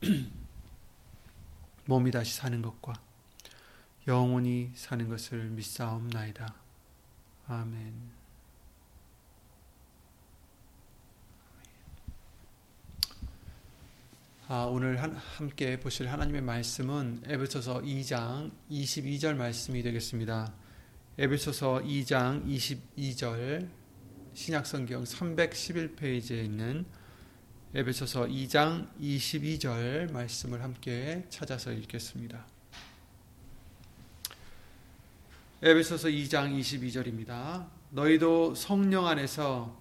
[1.84, 2.94] 몸이 다시 사는 것과
[4.06, 6.54] 영원히 사는 것을 믿사옵나이다.
[7.48, 8.20] 아멘.
[14.48, 20.52] 아, 오늘 한, 함께 보실 하나님의 말씀은 에베소서 2장 22절 말씀이 되겠습니다.
[21.18, 23.68] 에베소서 2장 22절
[24.32, 26.86] 신약성경 311페이지에 있는
[27.72, 32.44] 에베소서 2장 22절 말씀을 함께 찾아서 읽겠습니다.
[35.62, 37.68] 에베소서 2장 22절입니다.
[37.90, 39.80] 너희도 성령 안에서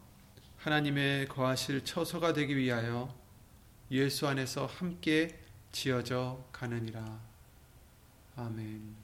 [0.58, 3.12] 하나님의 거하실 처소가 되기 위하여
[3.90, 5.40] 예수 안에서 함께
[5.72, 7.20] 지어져 가느니라.
[8.36, 8.95] 아멘.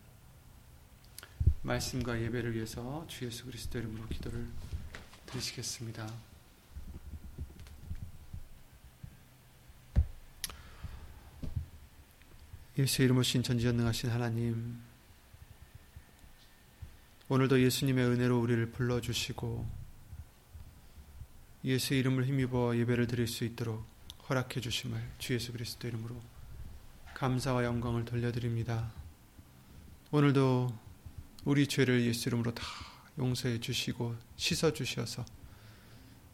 [1.64, 4.46] 말씀과 예배를 위해서 주 예수 그리스도 이름으로 기도를
[5.26, 6.35] 드리시겠습니다.
[12.78, 14.78] 예수 이름으로 신천지전능하신 하나님
[17.30, 19.66] 오늘도 예수님의 은혜로 우리를 불러주시고
[21.64, 23.86] 예수 이름을 힘입어 예배를 드릴 수 있도록
[24.28, 26.22] 허락해 주심을 주 예수 그리스도 이름으로
[27.14, 28.92] 감사와 영광을 돌려드립니다.
[30.12, 30.78] 오늘도
[31.46, 32.66] 우리 죄를 예수 이름으로 다
[33.18, 35.24] 용서해 주시고 씻어 주셔서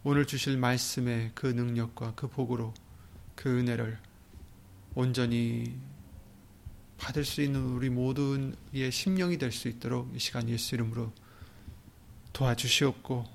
[0.03, 2.74] 오늘 주실 말씀의 그 능력과 그 복으로
[3.35, 4.00] 그 은혜를
[4.96, 5.91] 온전히
[7.01, 11.12] 받을 수 있는 우리 모두의 심령이 될 수 있도록 이 시간 예수 이름으로
[12.31, 13.25] 도와주시옵고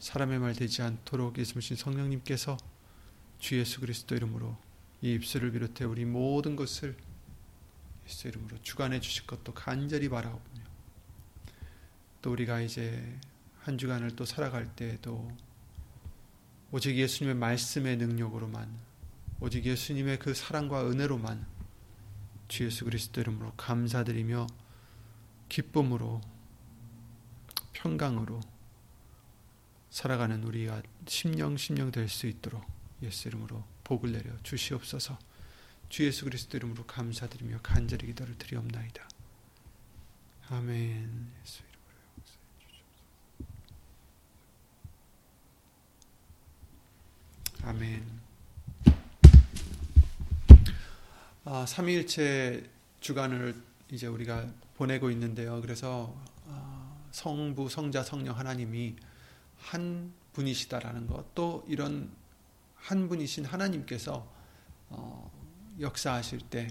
[0.00, 2.56] 사람의 말 되지 않도록 예수님 성령님께서
[3.38, 4.56] 주 예수 그리스도 이름으로
[5.00, 6.96] 이 입술을 비롯해 우리 모든 것을
[8.06, 10.40] 예수 이름으로 주관해 주실 것도 간절히 바라오며
[12.20, 13.16] 또 우리가 이제
[13.60, 15.30] 한 주간을 또 살아갈 때에도
[16.72, 18.68] 오직 예수님의 말씀의 능력으로만
[19.38, 21.46] 오직 예수님의 그 사랑과 은혜로만
[22.50, 24.48] 주 예수 그리스도 이름으로 감사드리며
[25.48, 26.20] 기쁨으로
[27.72, 28.40] 평강으로
[29.90, 32.66] 살아가는 우리가 심령 심령 될 수 있도록
[33.02, 35.16] 예수 이름으로 복을 내려 주시옵소서.
[35.90, 39.08] 주 예수 그리스도 이름으로 감사드리며 간절히 기도를 드리옵나이다.
[40.48, 41.32] 아멘.
[41.44, 41.62] 예수
[47.62, 48.19] 이름으로 아멘.
[51.44, 52.68] 아, 삼일체
[53.00, 53.54] 주간을
[53.90, 54.46] 이제 우리가
[54.76, 55.60] 보내고 있는데요.
[55.60, 56.14] 그래서
[56.46, 58.96] 아, 성부, 성자, 성령 하나님이
[59.58, 62.10] 한 분이시다라는 것, 또 이런
[62.76, 64.26] 한 분이신 하나님께서
[64.90, 65.30] 어,
[65.80, 66.68] 역사하실 때,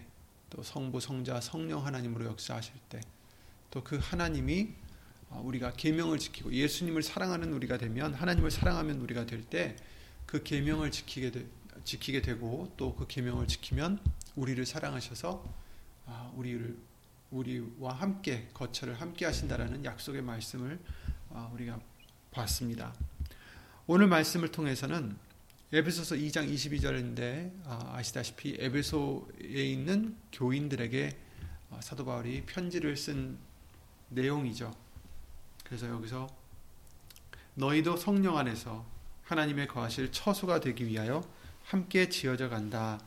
[0.50, 3.02] 또 성부, 성자, 성령 하나님으로 역사하실 때,
[3.72, 4.74] 또 그 하나님이
[5.30, 9.76] 어, 우리가 계명을 지키고 예수님을 사랑하는 우리가 되면 하나님을 사랑하면 우리가 될 때
[10.30, 11.44] 그 계명을 지키게 되,
[11.84, 14.00] 지키게 되고 또 그 계명을 지키면
[14.36, 15.44] 우리를 사랑하셔서
[16.06, 16.78] 아, 우리를
[17.32, 20.80] 우리와 함께 거처를 함께 하신다라는 약속의 말씀을
[21.32, 21.80] 아, 우리가
[22.32, 22.94] 봤습니다.
[23.88, 25.18] 오늘 말씀을 통해서는
[25.72, 31.18] 에베소서 2장 22절인데 아, 시다시피 에베소에 있는 교인들에게
[31.82, 33.38] 사도 바울이 편지를 쓴
[34.10, 34.76] 내용이죠.
[35.64, 36.28] 그래서 여기서
[37.54, 38.86] 너희도 성령 안에서
[39.24, 41.22] 하나님의 거하실 처소가 되기 위하여
[41.70, 43.00] 함께 지어져 간다.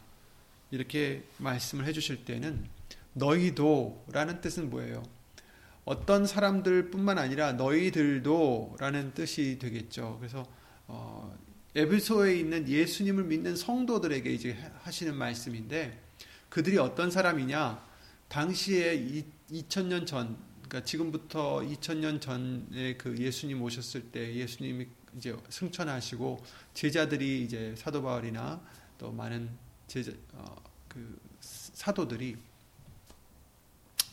[0.70, 2.64] 이렇게 말씀을 해주실 때는
[3.12, 5.03] 너희도 라는 뜻은 뭐예요?
[5.85, 10.17] 어떤 사람들 뿐만 아니라 너희들도 라는 뜻이 되겠죠.
[10.20, 10.47] 그래서
[10.87, 11.37] 어,
[11.75, 16.00] 에베소에 있는 예수님을 믿는 성도들에게 이제 하시는 말씀인데
[16.49, 17.85] 그들이 어떤 사람이냐?
[18.29, 20.37] 당시에 2000년 전,
[20.69, 24.87] 그러니까 지금부터 2000년 전에 그 예수님 오셨을 때 예수님이
[25.17, 26.43] 이제 승천하시고
[26.75, 28.61] 제자들이 이제 사도 바울이나
[28.99, 29.50] 또 많은
[29.87, 30.56] 제자, 어,
[30.88, 32.37] 그 사도들이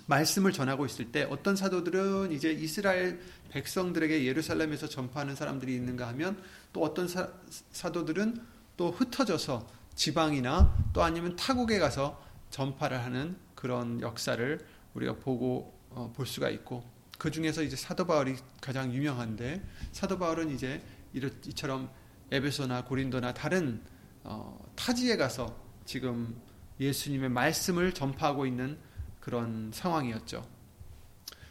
[0.08, 6.42] 말씀을 전하고 있을 때 어떤 사도들은 이제 이스라엘 백성들에게 예루살렘에서 전파하는 사람들이 있는가 하면
[6.74, 7.30] 또 어떤 사,
[7.72, 8.42] 사도들은
[8.76, 16.26] 또 흩어져서 지방이나 또 아니면 타국에 가서 전파를 하는 그런 역사를 우리가 보고 어, 볼
[16.26, 16.84] 수가 있고
[17.20, 19.62] 그 중에서 이제 사도 바울이 가장 유명한데
[19.92, 20.82] 사도 바울은 이제
[21.14, 21.92] 이처럼
[22.32, 23.82] 에베소나 고린도나 다른
[24.24, 25.56] 어, 타지에 가서
[25.86, 26.40] 지금
[26.80, 28.78] 예수님의 말씀을 전파하고 있는
[29.20, 30.48] 그런 상황이었죠.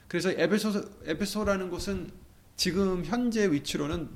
[0.09, 2.13] 그래서 에베소 에베소라는 곳은
[2.57, 4.09] 지금 현재 위치로는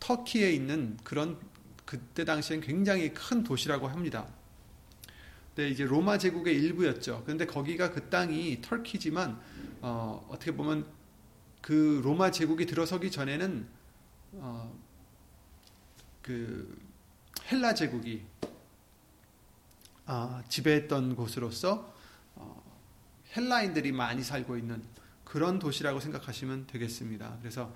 [0.00, 1.38] 터키에 있는 그런
[1.84, 4.26] 그때 당시엔 굉장히 큰 도시라고 합니다.
[5.56, 7.22] 근데 이제 로마 제국의 일부였죠.
[7.24, 9.40] 그런데 거기가 그 땅이 터키지만
[9.80, 10.86] 어, 어떻게 보면
[11.62, 13.66] 그 로마 제국이 들어서기 전에는
[14.32, 14.78] 어,
[16.20, 16.78] 그
[17.50, 18.22] 헬라 제국이
[20.04, 21.90] 아, 지배했던 곳으로서
[22.34, 22.62] 어,
[23.34, 24.82] 헬라인들이 많이 살고 있는
[25.24, 27.38] 그런 도시라고 생각하시면 되겠습니다.
[27.40, 27.74] 그래서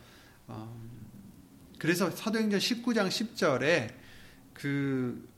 [0.49, 0.87] 어,
[1.79, 3.95] 그래서 사도행전 19장 10절에
[4.53, 5.30] 그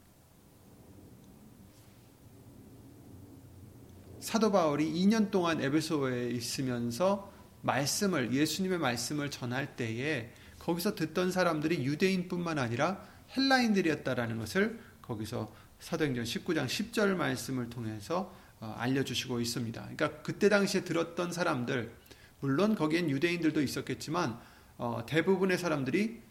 [4.22, 7.32] 사도 바울이 2년 동안 에베소에 있으면서
[7.62, 10.30] 말씀을 예수님의 말씀을 전할 때에
[10.60, 13.04] 거기서 듣던 사람들이 유대인뿐만 아니라
[13.36, 19.80] 헬라인들이었다라는 것을 거기서 사도행전 19장 10절 말씀을 통해서 어, 알려주시고 있습니다.
[19.80, 21.92] 그러니까 그때 당시에 들었던 사람들,
[22.38, 24.38] 물론 거기엔 유대인들도 있었겠지만
[24.78, 26.22] 어, 대부분의 사람들이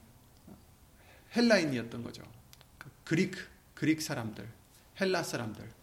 [1.36, 2.24] 헬라인이었던 거죠.
[3.04, 3.38] 그리크,
[3.74, 4.48] 그릭 사람들,
[5.02, 5.81] 헬라 사람들.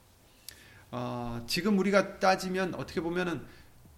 [0.90, 3.42] 어, 지금 우리가 따지면 어떻게 보면은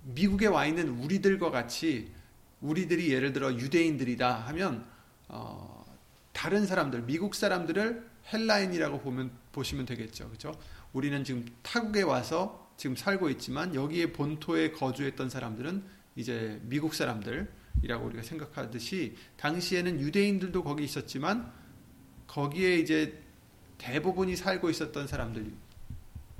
[0.02, 2.12] 미국에 와 있는 우리들과 같이
[2.60, 4.84] 우리들이 예를 들어 유대인들이다 하면
[5.28, 5.84] 어,
[6.32, 10.26] 다른 사람들, 미국 사람들을 헬라인이라고 보면 보시면 되겠죠.
[10.26, 10.52] 그렇죠?
[10.92, 15.84] 우리는 지금 타국에 와서 지금 살고 있지만 여기에 본토에 거주했던 사람들은
[16.16, 21.52] 이제 미국 사람들이라고 우리가 생각하듯이 당시에는 유대인들도 거기 있었지만
[22.26, 23.20] 거기에 이제
[23.78, 25.52] 대부분이 살고 있었던 사람들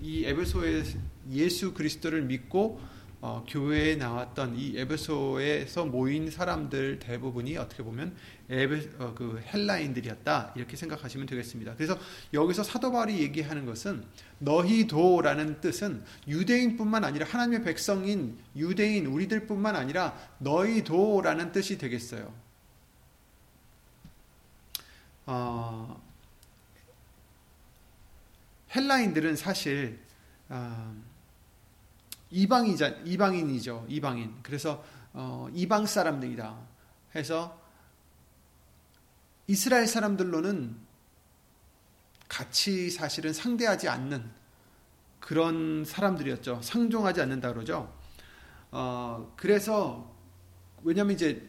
[0.02, 0.82] 이 에베소에
[1.32, 2.81] 예수 그리스도를 믿고
[3.23, 8.17] 어, 교회에 나왔던 이 에베소에서 모인 사람들 대부분이 어떻게 보면
[8.49, 11.75] 에베, 어, 그 헬라인들이었다 이렇게 생각하시면 되겠습니다.
[11.75, 11.99] 그래서
[12.32, 14.05] 여기서 사도 바울이 얘기하는 것은
[14.38, 22.32] 너희도라는 뜻은 유대인뿐만 아니라 하나님의 백성인 유대인 우리들뿐만 아니라 너희도라는 뜻이 되겠어요.
[25.26, 26.09] 어,
[28.75, 30.00] 헬라인들은 사실
[30.49, 30.94] 어,
[32.31, 33.87] 이방이자 이방인이죠.
[33.88, 34.34] 이방인.
[34.43, 36.58] 그래서 어, 이방 사람들이다
[37.14, 37.61] 해서
[39.46, 40.76] 이스라엘 사람들로는
[42.28, 44.31] 같이 사실은 상대하지 않는
[45.19, 46.62] 그런 사람들이었죠.
[46.62, 47.93] 상종하지 않는다 그러죠.
[48.70, 50.14] 어, 그래서
[50.82, 51.49] 왜냐하면 이제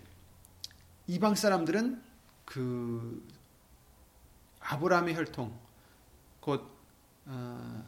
[1.06, 2.02] 이방 사람들은
[2.46, 3.28] 그
[4.60, 5.58] 아브라함의 혈통
[6.40, 6.81] 곧
[7.26, 7.86] 어,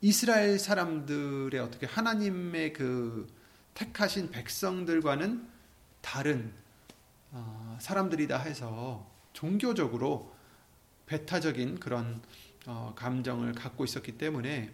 [0.00, 3.26] 이스라엘 사람들의 어떻게 하나님의 그
[3.74, 5.48] 택하신 백성들과는
[6.00, 6.52] 다른
[7.30, 10.34] 어, 사람들이다 해서 종교적으로
[11.06, 12.22] 배타적인 그런
[12.66, 14.70] 어, 감정을 갖고 있었기 때문에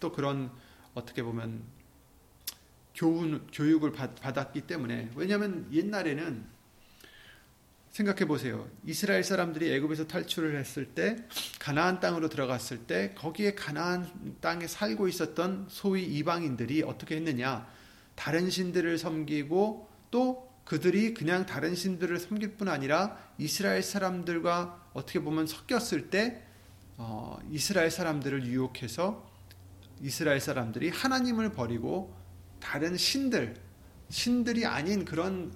[0.00, 0.50] 또 그런
[0.94, 1.62] 어떻게 보면
[2.94, 6.57] 교훈 교육을 받, 받았기 때문에 왜냐하면 옛날에는
[7.98, 8.68] 생각해 보세요.
[8.84, 11.16] 이스라엘 사람들이 애굽에서 탈출을 했을 때
[11.58, 17.66] 가나안 땅으로 들어갔을 때 거기에 가나안 땅에 살고 있었던 소위 이방인들이 어떻게 했느냐?
[18.14, 25.48] 다른 신들을 섬기고 또 그들이 그냥 다른 신들을 섬길 뿐 아니라 이스라엘 사람들과 어떻게 보면
[25.48, 26.44] 섞였을 때
[26.98, 29.28] 어, 이스라엘 사람들을 유혹해서
[30.02, 32.14] 이스라엘 사람들이 하나님을 버리고
[32.60, 33.56] 다른 신들,
[34.08, 35.52] 신들이 아닌 그런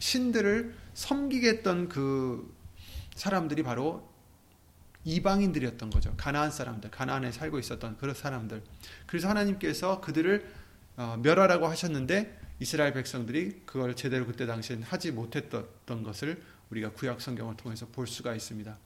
[0.00, 2.54] 신들을 섬기겠던 그
[3.14, 4.08] 사람들이 바로
[5.04, 6.14] 이방인들이었던 거죠.
[6.16, 8.62] 가나안 사람들, 가나안에 살고 있었던 그런 사람들.
[9.06, 10.46] 그래서 하나님께서 그들을
[10.96, 17.56] 어, 멸하라고 하셨는데 이스라엘 백성들이 그걸 제대로 그때 당시엔 하지 못했던 것을 우리가 구약 성경을
[17.56, 18.76] 통해서 볼 수가 있습니다.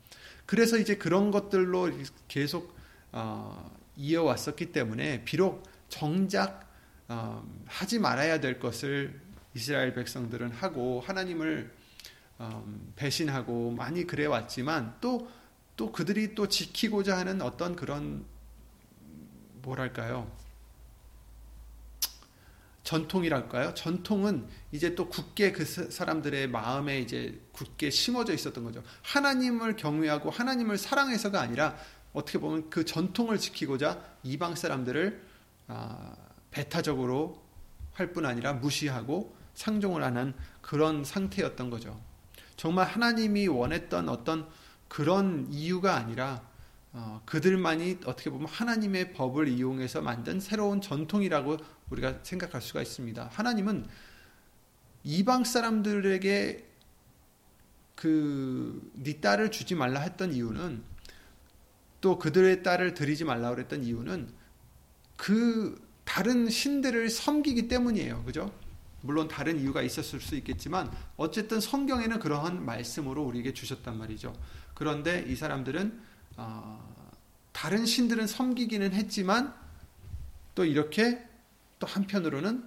[0.46, 1.90] 그래서 이제 그런 것들로
[2.28, 2.76] 계속
[3.11, 6.73] 어, 이어왔었기 때문에 비록 정작
[7.08, 9.20] 어, 하지 말아야 될 것을
[9.54, 11.84] 이스라엘 백성들은 하고 하나님을 음,
[12.97, 15.29] 배신하고 많이 그래 왔지만 또,
[15.76, 18.25] 또 그들이 또 지키고자 하는 어떤 그런,
[19.62, 20.31] 뭐랄까요.
[22.85, 23.73] 전통이랄까요?
[23.75, 28.83] 전통은 이제 또 굳게 그 사람들의 마음에 이제 굳게 심어져 있었던 거죠.
[29.03, 31.76] 하나님을 경외하고 하나님을 사랑해서가 아니라
[32.12, 35.23] 어떻게 보면 그 전통을 지키고자 이방 사람들을
[35.69, 36.14] 아,
[36.50, 37.43] 배타적으로
[37.95, 41.99] 할 뿐 아니라 무시하고 상종을 하는 그런 상태였던 거죠.
[42.56, 44.49] 정말 하나님이 원했던 어떤
[44.88, 46.42] 그런 이유가 아니라
[46.92, 51.56] 어, 그들만이 어떻게 보면 하나님의 법을 이용해서 만든 새로운 전통이라고
[51.90, 53.30] 우리가 생각할 수가 있습니다.
[53.32, 53.87] 하나님은
[55.02, 56.68] 이방 사람들에게
[57.96, 60.82] 그네 딸을 주지 말라 했던 이유는
[62.00, 64.28] 또 그들의 딸을 드리지 말라 그랬던 이유는
[65.16, 68.25] 그 다른 신들을 섬기기 때문이에요.
[68.25, 68.52] 그죠?
[69.04, 74.34] 물론 다른 이유가 있었을 수 있겠지만 어쨌든 성경에는 그러한 말씀으로 우리에게 주셨단 말이죠.
[74.73, 76.00] 그런데 이 사람들은
[76.38, 77.06] 어,
[77.52, 79.54] 다른 신들은 섬기기는 했지만
[80.54, 81.23] 또 이렇게
[81.78, 82.66] 또 한편으로는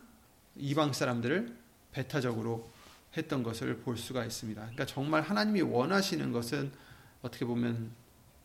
[0.58, 1.58] 이방 사람들을
[1.92, 2.70] 배타적으로
[3.18, 4.62] 했던 것을 볼 수가 있습니다.
[4.62, 6.72] 그러니까 정말 하나님이 원하시는 것은
[7.24, 7.90] 어떻게 보면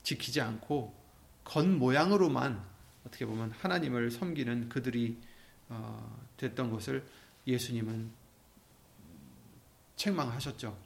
[0.02, 0.94] 지키지 않고
[1.44, 2.58] 겉 모양으로만
[3.06, 5.18] 어떻게 보면 하나님을 섬기는 그들이
[5.68, 7.04] 어, 됐던 것을
[7.46, 8.11] 예수님은
[9.96, 10.76] 책망하셨죠.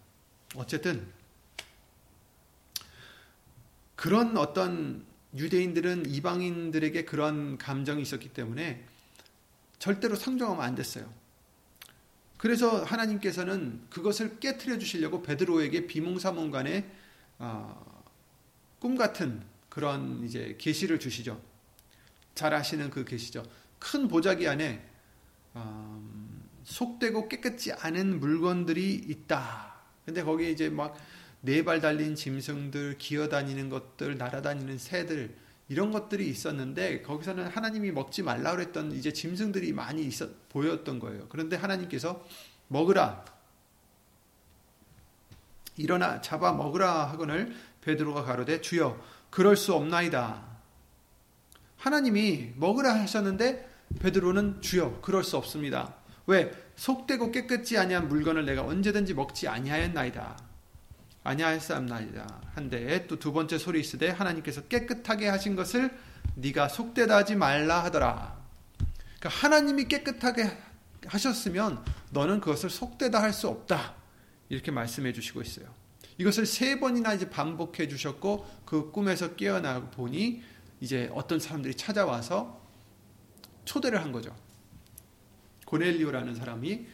[0.55, 1.07] 어쨌든
[3.95, 8.85] 그런 어떤 유대인들은 이방인들에게 그런 감정이 있었기 때문에
[9.79, 11.13] 절대로 상종하면 안 됐어요.
[12.39, 16.91] 그래서 하나님께서는 그것을 깨뜨려 주시려고 베드로에게 비몽사몽간에
[17.39, 18.05] 어,
[18.79, 21.41] 꿈 같은 그런 이제 계시를 주시죠.
[22.35, 23.45] 잘 아시는 그 계시죠.
[23.79, 24.87] 큰 보자기 안에
[25.57, 26.36] 음,
[26.67, 29.75] 속되고 깨끗지 않은 물건들이 있다.
[30.05, 30.97] 근데 거기에 이제 막
[31.47, 35.33] 네 발 달린 짐승들, 기어다니는 것들, 날아다니는 새들
[35.69, 41.27] 이런 것들이 있었는데 거기서는 하나님이 먹지 말라 그랬던 이제 짐승들이 많이 있었 보였던 거예요.
[41.29, 42.25] 그런데 하나님께서
[42.67, 43.25] 먹으라.
[45.77, 50.43] 일어나 잡아 먹으라 하거늘 베드로가 가로되 주여 그럴 수 없나이다.
[51.77, 53.71] 하나님이 먹으라 하셨는데
[54.01, 55.95] 베드로는 주여 그럴 수 없습니다.
[56.27, 60.39] 왜 속되고 깨끗지 아니한 물건을 내가 언제든지 먹지 아니하였나이다.
[61.25, 62.41] 아니하였사옵나이다.
[62.55, 65.91] 한데 또 두 번째 소리 있으되 하나님께서 깨끗하게 하신 것을
[66.37, 68.37] 네가 속되다 하지 말라 하더라.
[69.19, 70.57] 그러니까 하나님이 깨끗하게
[71.07, 73.95] 하셨으면 너는 그것을 속되다 할 수 없다.
[74.49, 75.67] 이렇게 말씀해 주시고 있어요.
[76.19, 80.43] 이것을 세 번이나 이제 반복해 주셨고 그 꿈에서 깨어나 보니
[80.81, 82.61] 이제 어떤 사람들이 찾아와서
[83.65, 84.35] 초대를 한 거죠.
[85.67, 86.87] 고넬리오라는 사람이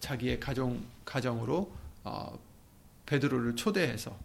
[0.00, 1.72] 자기의 가정 가정으로
[2.04, 2.38] 어,
[3.06, 4.16] 베드로를 초대해서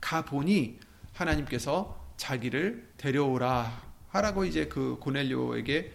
[0.00, 0.78] 가 보니
[1.14, 5.92] 하나님께서 자기를 데려오라 하라고 이제 그 고넬리오에게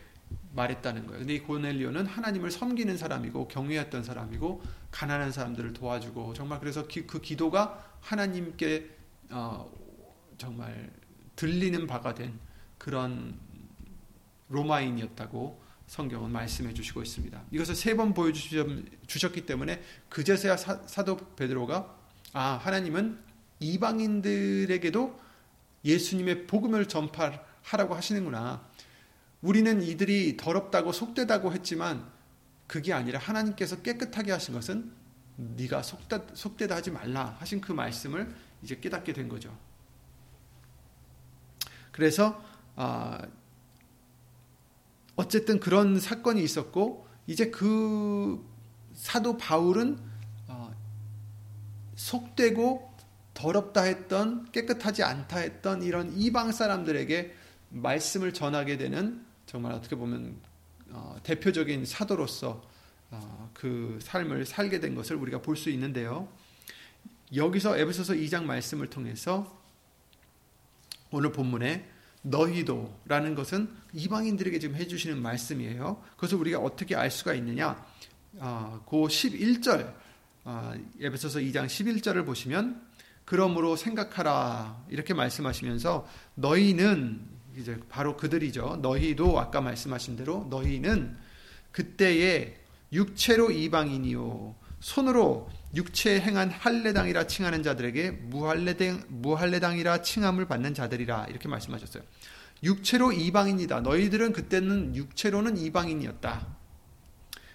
[0.53, 1.19] 말했다는 거예요.
[1.19, 7.22] 근데 이 고넬리오는 하나님을 섬기는 사람이고 경외했던 사람이고 가난한 사람들을 도와주고 정말 그래서 기, 그
[7.22, 8.89] 기도가 하나님께
[9.31, 9.72] 어,
[10.38, 10.91] 정말
[11.36, 12.39] 들리는 바가 된
[12.77, 13.38] 그런
[14.50, 17.44] 로마인이었다고 성경은 말씀해 주시고 있습니다.
[17.52, 21.96] 이것을 세 번 보여주셨기 때문에 그제서야 사, 도 베드로가
[22.34, 23.20] 아 하나님은
[23.60, 25.20] 이방인들에게도
[25.86, 28.68] 예수님의 복음을 전파하라고 하시는구나.
[29.42, 32.10] 우리는 이들이 더럽다고 속되다고 했지만
[32.68, 34.92] 그게 아니라 하나님께서 깨끗하게 하신 것은
[35.36, 39.56] 네가 속다, 속되다 하지 말라 하신 그 말씀을 이제 깨닫게 된 거죠.
[41.92, 42.44] 그래서
[42.75, 43.42] 아, 어
[45.27, 48.43] 쨌든 그런 사건이 있었고 이제 그
[48.93, 49.98] 사도 바울은
[50.48, 50.74] 어,
[51.96, 52.93] 속되고
[53.34, 57.34] 더럽다 했던 깨끗하지 않다 했던 이런 이방 사람들에게
[57.70, 60.36] 말씀을 전하게 되는 정말 어떻게 보면
[60.89, 62.62] 어, 대표적인 사도로서
[63.12, 66.27] 어, 그 삶을 살게 된 것을 우리가 볼 수 있는데요.
[67.36, 69.60] 여기서 에베소서 2장 말씀을 통해서
[71.10, 71.89] 오늘 본문에
[72.24, 76.01] 너희도라는 것은 이방인들에게 지금 해주시는 말씀이에요.
[76.15, 77.86] 그것을 우리가 어떻게 알 수가 있느냐?
[78.36, 79.94] 어, 그 11절
[80.46, 82.82] 어, 에베소서 2장 11절을 보시면
[83.25, 87.22] 그러므로 생각하라 이렇게 말씀하시면서 너희는
[87.58, 88.80] 이제 바로 그들이죠.
[88.82, 91.18] 너희도 아까 말씀하신 대로 너희는
[91.72, 92.58] 그때에
[92.92, 102.03] 육체로 이방인이요 손으로 육체에 행한 할례당이라 칭하는 자들에게 무할례당 무할례당이라 칭함을 받는 자들이라 이렇게 말씀하셨어요.
[102.63, 103.82] 육체로 이방인이다.
[103.82, 106.63] 너희들은 그때는 육체로는 이방인이었다.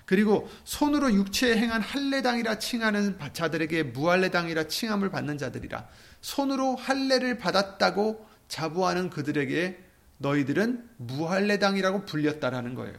[0.04, 5.86] 그리고 손으로 육체에 행한 할례당이라 칭하는 자들에게 무할례당이라 칭함을 받는 자들이라.
[6.20, 9.84] 손으로 할례를 받았다고 자부하는 그들에게
[10.18, 12.96] 너희들은 무할례당이라고 불렸다라는 거예요.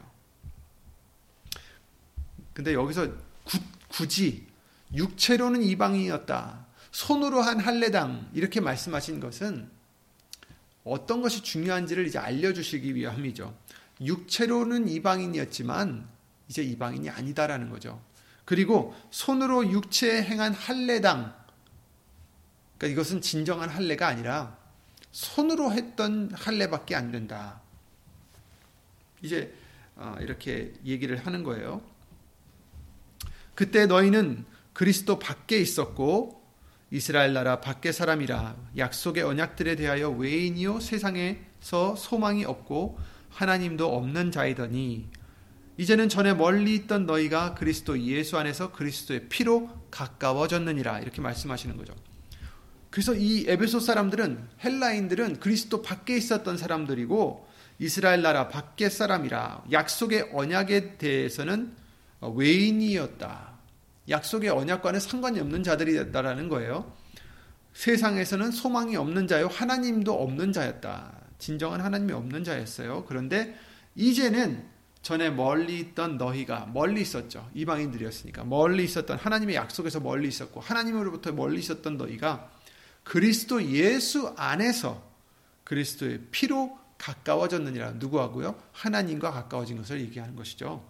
[2.54, 3.08] 근데 여기서
[3.44, 3.58] 구,
[3.88, 4.49] 굳이
[4.94, 6.66] 육체로는 이방인이었다.
[6.92, 9.70] 손으로 한 할례당 이렇게 말씀하신 것은
[10.84, 13.56] 어떤 것이 중요한지를 이제 알려주시기 위함이죠.
[14.02, 16.08] 육체로는 이방인이었지만
[16.48, 18.02] 이제 이방인이 아니다라는 거죠.
[18.46, 21.36] 그리고 손으로 육체에 행한 할례당,
[22.78, 24.58] 그러니까 이것은 진정한 할례가 아니라
[25.12, 27.62] 손으로 했던 할례밖에 안 된다.
[29.22, 29.54] 이제
[29.96, 31.82] 어, 이렇게 얘기를 하는 거예요.
[33.54, 34.46] 그때 너희는
[34.80, 36.42] 그리스도 밖에 있었고
[36.90, 45.10] 이스라엘 나라 밖의 사람이라 약속의 언약들에 대하여 외인이요 세상에서 소망이 없고 하나님도 없는 자이더니
[45.76, 51.94] 이제는 전에 멀리 있던 너희가 그리스도 예수 안에서 그리스도의 피로 가까워졌느니라 이렇게 말씀하시는 거죠.
[52.90, 60.98] 그래서 이 에베소 사람들은 헬라인들은 그리스도 밖에 있었던 사람들이고 이스라엘 나라 밖의 사람이라 약속의 언약에
[60.98, 61.76] 대해서는
[62.22, 63.49] 외인이었다.
[64.10, 66.92] 약속의 언약과는 상관이 없는 자들이었다라는 거예요.
[67.74, 71.20] 세상에서는 소망이 없는 자요 하나님도 없는 자였다.
[71.38, 73.06] 진정한 하나님이 없는 자였어요.
[73.06, 73.58] 그런데
[73.96, 74.66] 이제는
[75.02, 77.50] 전에 멀리 있던 너희가 멀리 있었죠.
[77.54, 82.50] 이방인들이었으니까 멀리 있었던 하나님의 약속에서 멀리 있었고 하나님으로부터 멀리 있었던 너희가
[83.04, 85.02] 그리스도 예수 안에서
[85.64, 88.62] 그리스도의 피로 가까워졌느니라 누구하고요?
[88.74, 90.86] 하나님과 가까워진 것을 얘기하는 것이죠.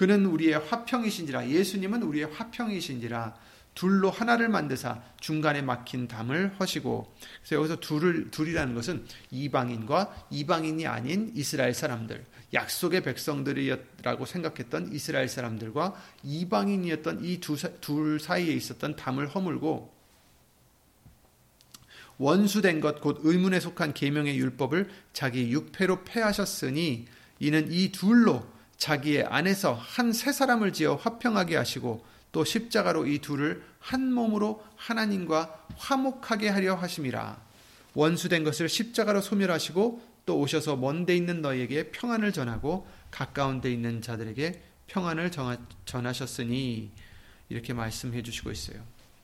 [0.00, 3.36] 그는 우리의 화평이신지라 예수님은 우리의 화평이신지라
[3.74, 11.30] 둘로 하나를 만드사 중간에 막힌 담을 허시고 그래서 여기서 둘을 둘이라는 것은 이방인과 이방인이 아닌
[11.34, 19.92] 이스라엘 사람들 약속의 백성들이라고 생각했던 이스라엘 사람들과 이방인이었던 이 둘 사이에 있었던 담을 허물고
[22.16, 27.06] 원수된 것 곧 의문에 속한 계명의 율법을 자기 육패로 패하셨으니
[27.40, 33.62] 이는 이 둘로 자기의 안에서 한 세 사람을 지어 화평하게 하시고 또 십자가로 이 둘을
[33.78, 37.40] 한 몸으로 하나님과 화목하게 하려 하심이라.
[37.94, 44.62] 원수된 것을 십자가로 소멸하시고 또 오셔서 먼데 있는 너희에게 평안을 전하고 가까운 데 있는 자들에게
[44.86, 45.30] 평안을
[45.84, 46.90] 전하셨으니
[47.50, 48.82] 이렇게 말씀해 주시고 있어요.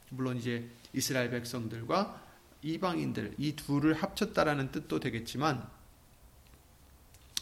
[0.09, 2.21] 물론 이제 이스라엘 백성들과
[2.61, 5.67] 이방인들 이 둘을 합쳤다라는 뜻도 되겠지만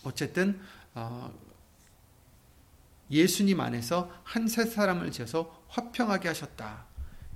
[0.03, 0.59] 어쨌든
[0.93, 1.33] 어,
[3.11, 6.85] 예수님 안에서 한 세 사람을 지어서 화평하게 하셨다.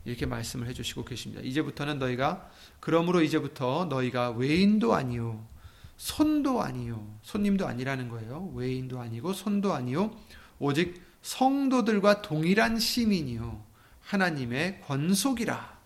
[0.06, 1.42] 이렇게 말씀을 해주시고 계십니다.
[1.44, 5.46] 이제부터는 너희가 그러므로 이제부터 너희가 외인도 아니요
[5.98, 8.52] 손도 아니요 손님도 아니라는 거예요.
[8.56, 10.16] 외인도 아니고 손도 아니요
[10.58, 13.64] 오직 성도들과 동일한 시민이요
[14.02, 15.78] 하나님의 권속이라.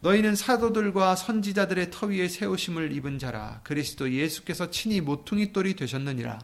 [0.00, 6.38] 너희는 사도들과 선지자들의 터 위에 세우심을 입은 자라 그리스도 예수께서 친히 모퉁이 돌이 되셨느니라.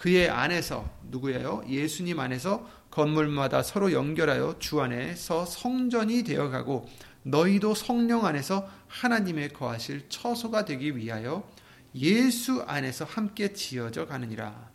[0.00, 1.62] 그의 안에서 누구예요?
[1.68, 6.88] 예수님 안에서 건물마다 서로 연결하여 주 안에서 성전이 되어가고
[7.22, 11.46] 너희도 성령 안에서 하나님의 거하실 처소가 되기 위하여
[11.94, 14.70] 예수 안에서 함께 지어져 가느니라.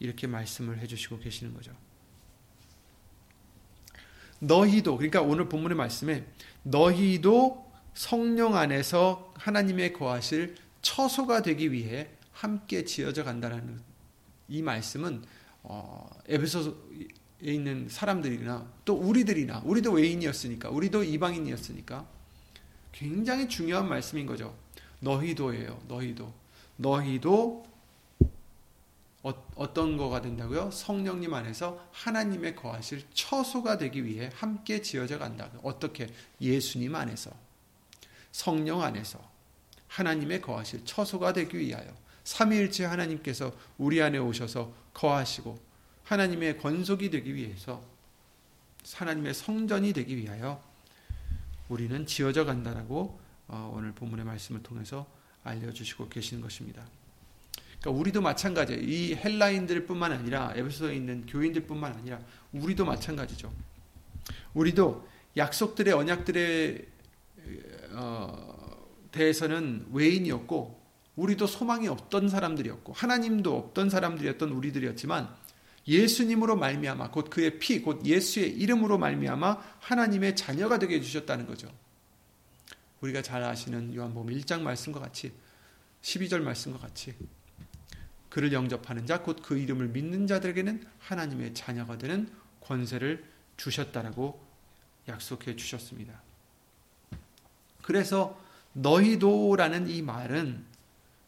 [0.00, 1.72] 이렇게 말씀을 해주시고 계시는 거죠.
[4.38, 6.26] 너희도 그러니까 오늘 본문의 말씀에
[6.62, 13.87] 너희도 성령 안에서 하나님의 거하실 처소가 되기 위해 함께 지어져 간다는
[14.48, 15.22] 이 말씀은
[15.62, 16.72] 어, 에베소에
[17.42, 22.06] 있는 사람들이나 또 우리들이나 우리도 외인이었으니까 우리도 이방인이었으니까
[22.92, 24.56] 굉장히 중요한 말씀인 거죠.
[25.00, 25.82] 너희도예요.
[25.86, 26.32] 너희도
[26.76, 27.68] 너희도
[29.22, 30.70] 어, 떤 거가 된다고요?
[30.70, 35.50] 성령님 안에서 하나님의 거하실 처소가 되기 위해 함께 지어져 간다.
[35.62, 36.08] 어떻게?
[36.40, 37.30] 예수님 안에서
[38.32, 39.20] 성령 안에서
[39.88, 41.92] 하나님의 거하실 처소가 되기 위하여
[42.28, 45.58] 삼위일체 하나님께서 우리 안에 오셔서 거하시고
[46.04, 47.82] 하나님의 권속이 되기 위해서
[48.94, 50.62] 하나님의 성전이 되기 위하여
[51.70, 55.06] 우리는 지어져 간다라고 어, 오늘 본문의 말씀을 통해서
[55.42, 56.86] 알려주시고 계시는 것입니다.
[57.80, 58.82] 그러니까 우리도 마찬가지예요.
[58.82, 62.20] 이 헬라인들뿐만 아니라 에베소에 있는 교인들뿐만 아니라
[62.52, 63.50] 우리도 마찬가지죠.
[64.52, 66.86] 우리도 약속들의 언약들의
[67.92, 70.77] 어, 대해서는 외인이었고
[71.18, 75.28] 우리도 소망이 없던 사람들이었고 하나님도 없던 사람들이었던 우리들이었지만
[75.86, 81.68] 예수님으로 말미암아 곧 그의 피 곧 예수의 이름으로 말미암아 하나님의 자녀가 되게 해 주셨다는 거죠.
[83.00, 85.32] 우리가 잘 아시는 요한복음 1장 말씀과 같이
[86.02, 87.14] 12절 말씀과 같이
[88.28, 93.24] 그를 영접하는 자 곧 그 이름을 믿는 자들에게는 하나님의 자녀가 되는 권세를
[93.56, 94.40] 주셨다라고
[95.08, 96.22] 약속해 주셨습니다.
[97.82, 98.38] 그래서
[98.74, 100.77] 너희도라는 이 말은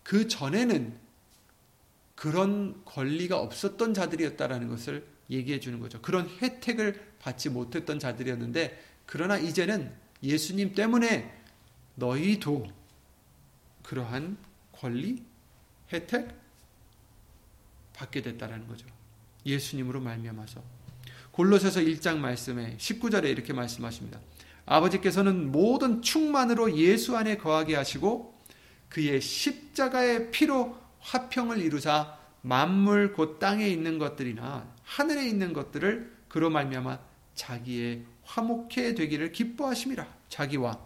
[0.02, 0.98] 그 전에는
[2.14, 6.00] 그런 권리가 없었던 자들이었다라는 것을 얘기해 주는 거죠.
[6.02, 11.32] 그런 혜택을 받지 못했던 자들이었는데 그러나 이제는 예수님 때문에
[11.94, 12.66] 너희도
[13.82, 14.36] 그러한
[14.72, 15.22] 권리,
[15.92, 16.28] 혜택
[17.94, 18.86] 받게 됐다라는 거죠.
[19.44, 20.62] 예수님으로 말미암아서
[21.32, 24.20] 골로새서 1장 말씀에 19절에 이렇게 말씀하십니다.
[24.66, 28.39] 아버지께서는 모든 충만으로 예수 안에 거하게 하시고
[28.90, 36.98] 그의 십자가의 피로 화평을 이루사 만물 곧 땅에 있는 것들이나 하늘에 있는 것들을 그로 말미암아
[37.34, 40.78] 자기의 화목해 되기를 기뻐하심이라 자기와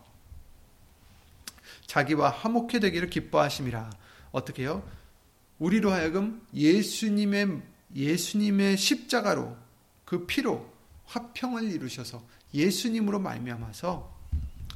[1.87, 3.91] 자기와 화목해 되기를 기뻐하심이라
[4.33, 4.87] 어떻게요?
[5.59, 7.63] 우리로 하여금 예수님의
[7.95, 9.57] 예수님의 십자가로
[10.05, 10.73] 그 피로
[11.07, 14.13] 화평을 이루셔서 예수님으로 말미암아서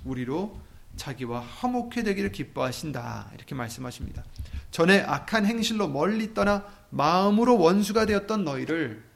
[0.04, 0.67] 우리로
[0.98, 3.30] 자기와 화목해 되기를 기뻐하신다.
[3.34, 4.24] 이렇게 말씀하십니다.
[4.70, 9.08] 전에 악한 행실로 멀리 떠나 마음으로 원수가 되었던 너희를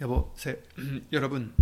[0.00, 0.62] 여보, 세,
[1.12, 1.52] 여러분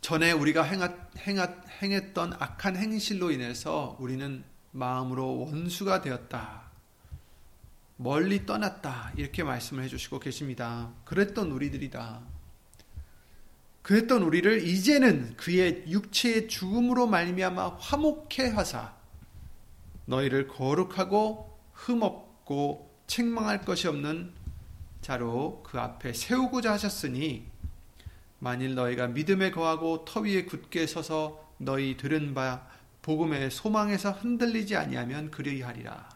[0.00, 1.46] 전에 우리가 행하, 행하,
[1.82, 6.70] 행했던 악한 행실로 인해서 우리는 마음으로 원수가 되었다.
[7.96, 9.12] 멀리 떠났다.
[9.16, 10.90] 이렇게 말씀을 해주시고 계십니다.
[11.04, 12.39] 그랬던 우리들이다.
[13.82, 18.94] 그랬던 우리를 이제는 그의 육체의 죽음으로 말미암아 화목해 하사
[20.04, 24.32] 너희를 거룩하고 흠없고 책망할 것이 없는
[25.00, 27.46] 자로 그 앞에 세우고자 하셨으니
[28.38, 32.66] 만일 너희가 믿음에 거하고 터 위에 굳게 서서 너희 들은 바
[33.02, 36.08] 복음의 소망에서 흔들리지 아니하면 그리하리라.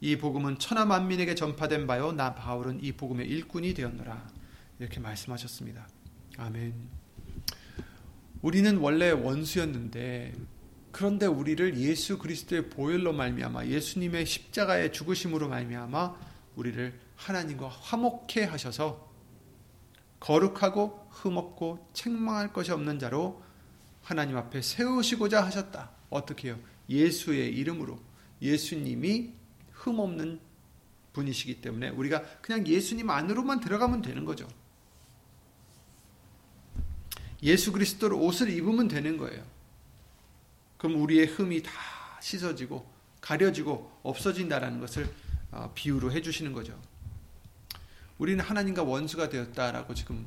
[0.00, 4.30] 이 복음은 천하 만민에게 전파된 바요 나 바울은 이 복음의 일꾼이 되었노라.
[4.78, 5.86] 이렇게 말씀하셨습니다.
[6.38, 6.74] 아멘.
[8.40, 10.34] 우리는 원래 원수였는데
[10.90, 16.14] 그런데 우리를 예수 그리스도의 보혈로 말미암아 예수님의 십자가의 죽으심으로 말미암아
[16.56, 19.10] 우리를 하나님과 화목해 하셔서
[20.20, 23.42] 거룩하고 흠없고 책망할 것이 없는 자로
[24.02, 25.90] 하나님 앞에 세우시고자 하셨다.
[26.10, 26.58] 어떻게 해요?
[26.88, 27.98] 예수의 이름으로
[28.40, 29.32] 예수님이
[29.72, 30.40] 흠없는
[31.12, 34.48] 분이시기 때문에 우리가 그냥 예수님 안으로만 들어가면 되는 거죠.
[37.42, 39.42] 예수 그리스도로 옷을 입으면 되는 거예요.
[40.78, 41.72] 그럼 우리의 흠이 다
[42.20, 42.86] 씻어지고
[43.20, 45.08] 가려지고 없어진다라는 것을
[45.50, 46.80] 어, 비유로 해주시는 거죠.
[48.18, 50.26] 우리는 하나님과 원수가 되었다라고 지금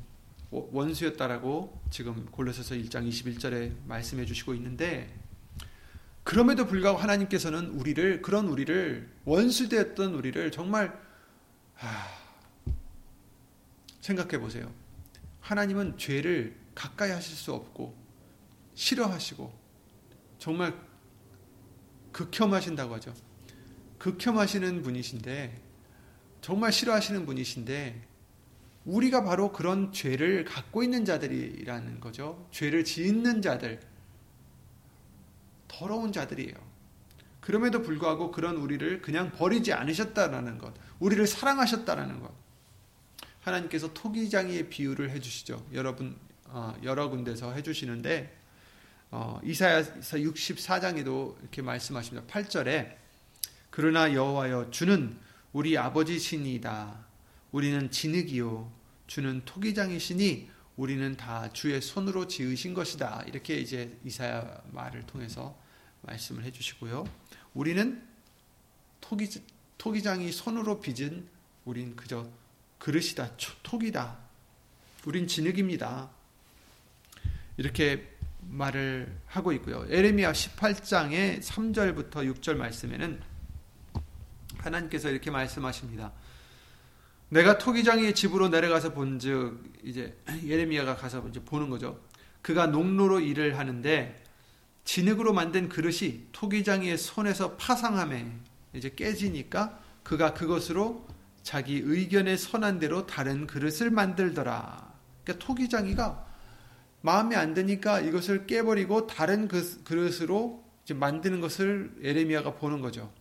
[0.50, 5.12] 원수였다라고 지금 골로새서 1장 21절에 말씀해 주시고 있는데
[6.22, 10.98] 그럼에도 불구하고 하나님께서는 우리를 그런 우리를 원수 되었던 우리를 정말
[11.74, 11.88] 하,
[14.00, 14.72] 생각해 보세요.
[15.40, 17.96] 하나님은 죄를 가까이 하실 수 없고
[18.74, 19.52] 싫어하시고
[20.38, 20.78] 정말
[22.12, 23.12] 극혐하신다고 하죠.
[23.98, 25.62] 극혐하시는 분이신데
[26.40, 28.06] 정말 싫어하시는 분이신데
[28.84, 32.46] 우리가 바로 그런 죄를 갖고 있는 자들이라는 거죠.
[32.52, 33.80] 죄를 짓는 자들,
[35.66, 36.54] 더러운 자들이에요.
[37.40, 42.32] 그럼에도 불구하고 그런 우리를 그냥 버리지 않으셨다라는 것, 우리를 사랑하셨다라는 것.
[43.40, 45.66] 하나님께서 토기장이의 비유를 해주시죠.
[45.72, 46.25] 여러분 어,
[46.82, 48.36] 여러 군데서 해주시는데
[49.10, 52.26] 어, 이사야서 64장에도 이렇게 말씀하십니다.
[52.26, 52.96] 8절에
[53.70, 55.16] 그러나 여호와여 주는
[55.52, 57.06] 우리 아버지시니이다.
[57.52, 58.72] 우리는 진흙이요
[59.06, 63.24] 주는 토기장이시니 우리는 다 주의 손으로 지으신 것이다.
[63.26, 65.58] 이렇게 이제 이사야 말을 통해서
[66.02, 67.04] 말씀을 해 주시고요.
[67.54, 68.02] 우리는
[69.00, 69.28] 토기,
[69.78, 71.26] 토기장이 손으로 빚은
[71.64, 72.28] 우린 그저
[72.78, 73.36] 그릇이다.
[73.62, 74.18] 토기다.
[75.06, 76.10] 우린 진흙입니다.
[77.56, 79.86] 이렇게 말을 하고 있고요.
[79.88, 83.20] 에레미야 18장의 3절부터 6절 말씀에는
[84.58, 86.12] 하나님께서 이렇게 말씀하십니다.
[87.28, 92.00] 내가 토기장의 집으로 내려가서 본즉 이제 예레미야가 가서 이제 보는 거죠.
[92.42, 94.22] 그가 농로로 일을 하는데
[94.84, 98.30] 진흙으로 만든 그릇이 토기장의 손에서 파상함에
[98.74, 101.08] 이제 깨지니까 그가 그것으로
[101.42, 104.94] 자기 의견에 선한 대로 다른 그릇을 만들더라.
[105.24, 106.25] 그러니까 토기장이가
[107.00, 113.12] 마음에 안 드니까 이것을 깨버리고 다른 그 그릇으로 만드는 것을 에레미야가 보는 거죠.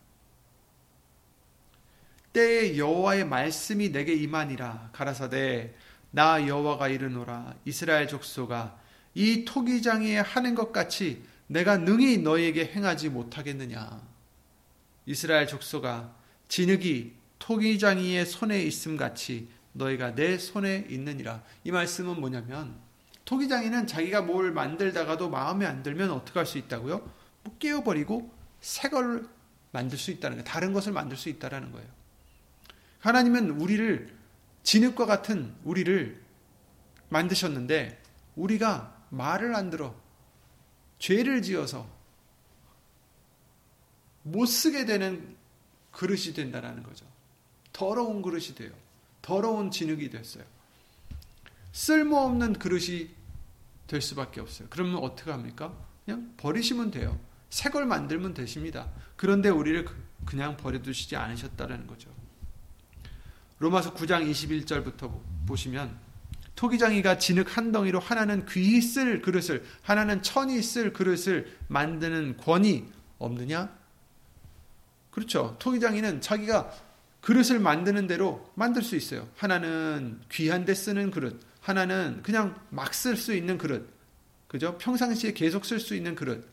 [2.33, 4.89] 때에 여호와의 말씀이 내게 임하니라.
[4.91, 5.73] 가라사대
[6.11, 7.55] 나 여호와가 이르노라.
[7.65, 8.77] 이스라엘 족속아
[9.13, 14.01] 이 토기장이에 하는 것 같이 내가 능히 너희에게 행하지 못하겠느냐?
[15.05, 16.13] 이스라엘 족속아
[16.47, 21.43] 진흙이 토기장이의 손에 있음 같이 너희가 내 손에 있느니라.
[21.63, 22.84] 이 말씀은 뭐냐면
[23.25, 26.99] 토기장이는 자기가 뭘 만들다가도 마음에 안 들면 어떻게 할 수 있다고요?
[27.43, 29.27] 뭐 깨어버리고 새 걸
[29.71, 30.45] 만들 수 있다는 거예요.
[30.45, 31.87] 다른 것을 만들 수 있다는 거예요.
[32.99, 34.15] 하나님은 우리를
[34.63, 36.23] 진흙과 같은 우리를
[37.09, 38.01] 만드셨는데
[38.35, 39.95] 우리가 말을 안 들어
[40.97, 41.87] 죄를 지어서
[44.23, 45.35] 못 쓰게 되는
[45.91, 47.05] 그릇이 된다라는 거죠.
[47.73, 48.71] 더러운 그릇이 돼요.
[49.21, 50.43] 더러운 진흙이 됐어요.
[51.73, 53.09] 쓸모없는 그릇이
[53.87, 54.67] 될 수밖에 없어요.
[54.69, 55.73] 그러면 어떻게 합니까?
[56.05, 57.19] 그냥 버리시면 돼요.
[57.49, 58.89] 새 걸 만들면 되십니다.
[59.15, 59.95] 그런데 우리를 그,
[60.25, 62.09] 그냥 버려두시지 않으셨다는 거죠.
[63.59, 65.11] 로마서 9장 21절부터
[65.47, 65.97] 보시면
[66.55, 72.85] 토기장이가 진흙 한 덩이로 하나는 귀히 쓸 그릇을 하나는 천이 쓸 그릇을 만드는 권이
[73.19, 73.69] 없느냐?
[75.11, 75.55] 그렇죠.
[75.59, 76.71] 토기장이는 자기가
[77.21, 79.27] 그릇을 만드는 대로 만들 수 있어요.
[79.37, 83.89] 하나는 귀한 데 쓰는 그릇, 하나는 그냥 막 쓸 수 있는 그릇.
[84.47, 84.77] 그죠?
[84.77, 86.47] 평상시에 계속 쓸 수 있는 그릇.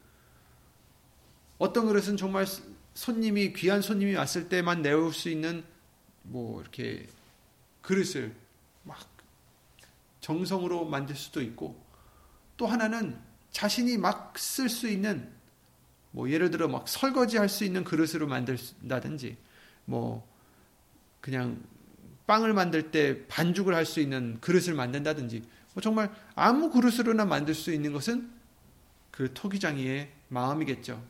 [1.58, 2.46] 어떤 그릇은 정말
[2.94, 5.64] 손님이 귀한 손님이 왔을 때만 내올 수 있는
[6.22, 7.06] 뭐 이렇게
[7.82, 8.34] 그릇을
[8.84, 9.06] 막
[10.20, 11.78] 정성으로 만들 수도 있고
[12.56, 13.20] 또 하나는
[13.50, 15.30] 자신이 막 쓸 수 있는
[16.10, 19.36] 뭐 예를 들어 막 설거지 할 수 있는 그릇으로 만든다든지
[19.84, 20.26] 뭐
[21.20, 21.62] 그냥
[22.32, 25.42] 빵을 만들 때 반죽을 할 수 있는 그릇을 만든다든지
[25.74, 28.30] 뭐 정말 아무 그릇으로나 만들 수 있는 것은
[29.10, 31.02] 그 토기장이의 마음이겠죠.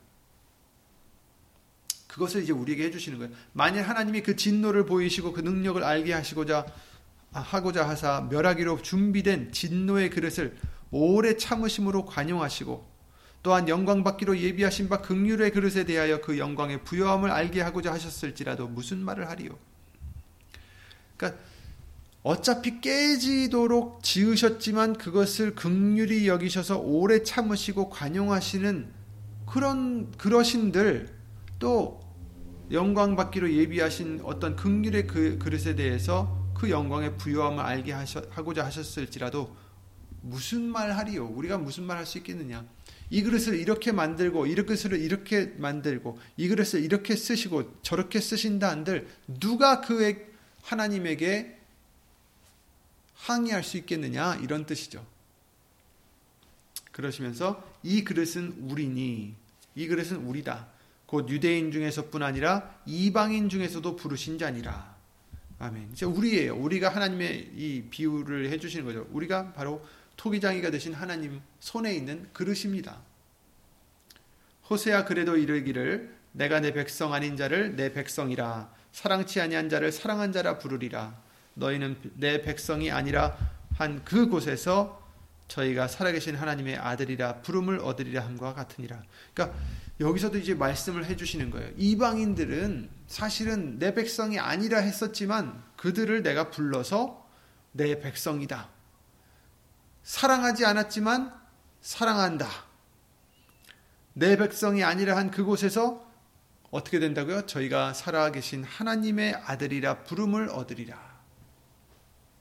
[2.09, 3.33] 그것을 이제 우리에게 해주시는 거예요.
[3.53, 6.67] 만일 하나님이 그 진노를 보이시고 그 능력을 알게 하시고자
[7.31, 10.57] 하고자 하사 멸하기로 준비된 진노의 그릇을
[10.91, 12.91] 오래 참으심으로 관용하시고
[13.45, 18.99] 또한 영광 받기로 예비하신 바 극률의 그릇에 대하여 그 영광의 부여함을 알게 하고자 하셨을지라도 무슨
[18.99, 19.57] 말을 하리요?
[21.23, 21.39] 그러니까
[22.25, 28.89] 어차피 깨지도록 지으셨지만 그것을 극률이 여기셔서 오래 참으시고 관용하시는
[29.47, 31.09] 그런 그러신들
[31.59, 32.01] 또
[32.71, 39.55] 영광 받기로 예비하신 어떤 극률의 그 그릇에 대해서 그 영광의 부요함을 알게 하셔, 하고자 하셨을지라도
[40.23, 41.27] 무슨 말 하리요?
[41.27, 42.65] 우리가 무슨 말 할 수 있겠느냐?
[43.11, 49.09] 이 그릇을 이렇게 만들고 이 그릇을 이렇게 만들고 이 그릇을 이렇게 쓰시고 저렇게 쓰신다 한들
[49.27, 50.32] 누가 그의
[50.62, 51.59] 하나님에게
[53.14, 55.05] 항의할 수 있겠느냐 이런 뜻이죠.
[56.90, 59.35] 그러시면서 이 그릇은 우리니
[59.75, 60.68] 이 그릇은 우리다.
[61.07, 64.96] 곧 유대인 중에서뿐 아니라 이방인 중에서도 부르신 자니라.
[65.59, 65.90] 아멘.
[65.92, 66.57] 이제 우리예요.
[66.57, 69.07] 우리가 하나님의 이 비유를 해 주시는 거죠.
[69.12, 69.85] 우리가 바로
[70.16, 73.01] 토기장이가 되신 하나님 손에 있는 그릇입니다.
[74.68, 80.59] 호세아 그래도 이르기를 내가 내 백성 아닌 자를 내 백성이라 사랑치 아니한 자를 사랑한 자라
[80.59, 81.14] 부르리라.
[81.55, 83.37] 너희는 내 백성이 아니라
[83.74, 85.02] 한 그곳에서
[85.48, 89.02] 저희가 살아계신 하나님의 아들이라 부름을 얻으리라 함과 같으니라.
[89.35, 89.59] 그러니까
[90.00, 91.70] 여기서도 이제 말씀을 해주시는 거예요.
[91.76, 97.28] 이방인들은 사실은 내 백성이 아니라 했었지만 그들을 내가 불러서
[97.72, 98.68] 내 백성이다.
[100.02, 101.33] 사랑하지 않았지만
[101.81, 102.48] 사랑한다.
[104.14, 106.12] 내 백성이 아니라 한 그곳에서
[106.73, 107.45] 어떻게 된다고요?
[107.45, 110.99] 저희가 살아계신 하나님의 아들이라 부름을 얻으리라.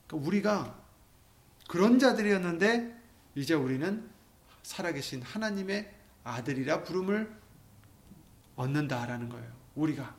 [0.07, 0.81] 그러니까 우리가
[1.67, 2.97] 그런 자들이었는데
[3.35, 4.09] 이제 우리는
[4.63, 7.29] 살아계신 하나님의 아들이라 부름을
[8.55, 9.51] 얻는다라는 거예요.
[9.75, 10.15] 우리가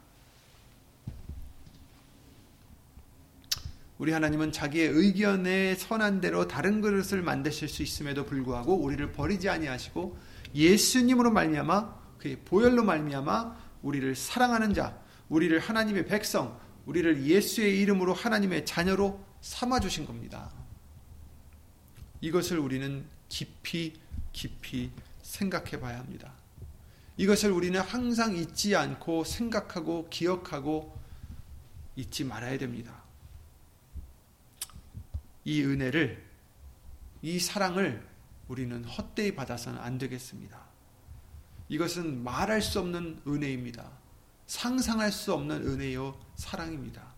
[3.97, 10.19] 우리 하나님은 자기의 의견에 선한 대로 다른 그릇을 만드실 수 있음에도 불구하고 우리를 버리지 아니하시고
[10.55, 18.65] 예수님으로 말미암아 그의 보혈로 말미암아 우리를 사랑하는 자, 우리를 하나님의 백성, 우리를 예수의 이름으로 하나님의
[18.65, 20.53] 자녀로 삼아 주신 겁니다.
[22.21, 23.95] 이것을 우리는 깊이
[24.33, 24.91] 깊이
[25.23, 26.33] 생각해 봐야 합니다.
[27.17, 30.97] 이것을 우리는 항상 잊지 않고 생각하고 기억하고
[31.97, 33.03] 잊지 말아야 됩니다.
[35.45, 36.25] 이 은혜를,
[37.21, 38.07] 이 사랑을
[38.49, 40.72] 우리는 헛되이 받아서는 안 되겠습니다.
[41.69, 43.91] 이것은 말할 수 없는 은혜입니다.
[44.47, 47.15] 상상할 수 없는 은혜요 사랑입니다.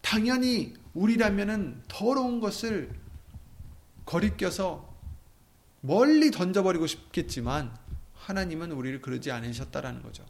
[0.00, 2.90] 당연히 우리라면은 더러운 것을
[4.04, 4.94] 거리껴서
[5.80, 7.76] 멀리 던져버리고 싶겠지만
[8.14, 10.24] 하나님은 우리를 그러지 않으셨다라는 거죠.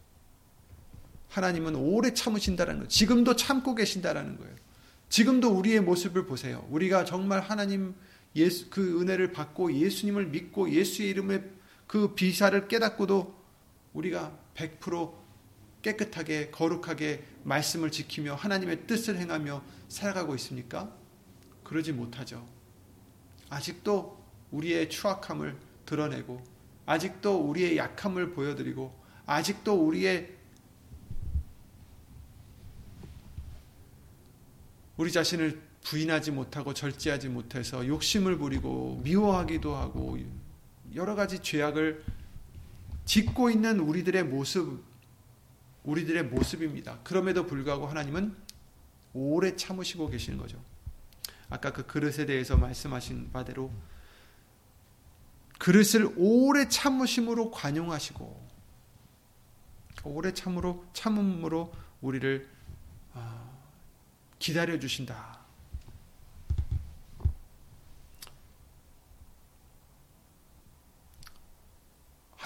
[1.29, 2.89] 하나님은 오래 참으신다라는 거예요.
[2.89, 4.55] 지금도 참고 계신다라는 거예요.
[5.09, 6.67] 지금도 우리의 모습을 보세요.
[6.71, 7.95] 우리가 정말 하나님
[8.35, 11.56] 예수 그 은혜를 받고 예수님을 믿고 예수의 이름의
[11.87, 13.35] 그 비사를 깨닫고도
[13.93, 15.15] 우리가 100%
[15.83, 20.93] 깨끗하게 거룩하게 말씀을 지키며 하나님의 뜻을 행하며 살아가고 있습니까?
[21.63, 22.47] 그러지 못하죠.
[23.49, 24.21] 아직도
[24.51, 26.43] 우리의 추악함을 드러내고
[26.87, 28.93] 아직도 우리의 약함을 보여드리고
[29.27, 30.35] 아직도 우리의
[34.97, 40.19] 우리 자신을 부인하지 못하고 절제하지 못해서 욕심을 부리고 미워하기도 하고
[40.97, 42.03] 여러 가지 죄악을
[43.05, 44.83] 짓고 있는 우리들의 모습,
[45.85, 46.99] 우리들의 모습입니다.
[47.05, 48.35] 그럼에도 불구하고 하나님은
[49.13, 50.61] 오래 참으시고 계시는 거죠.
[51.49, 53.71] 아까 그 그릇에 대해서 말씀하신 바대로
[55.59, 58.47] 그릇을 오래 참으심으로 관용하시고
[60.05, 62.49] 오래 참으로 참음으로 우리를
[63.15, 63.51] 아,
[64.39, 65.46] 기다려 주신다.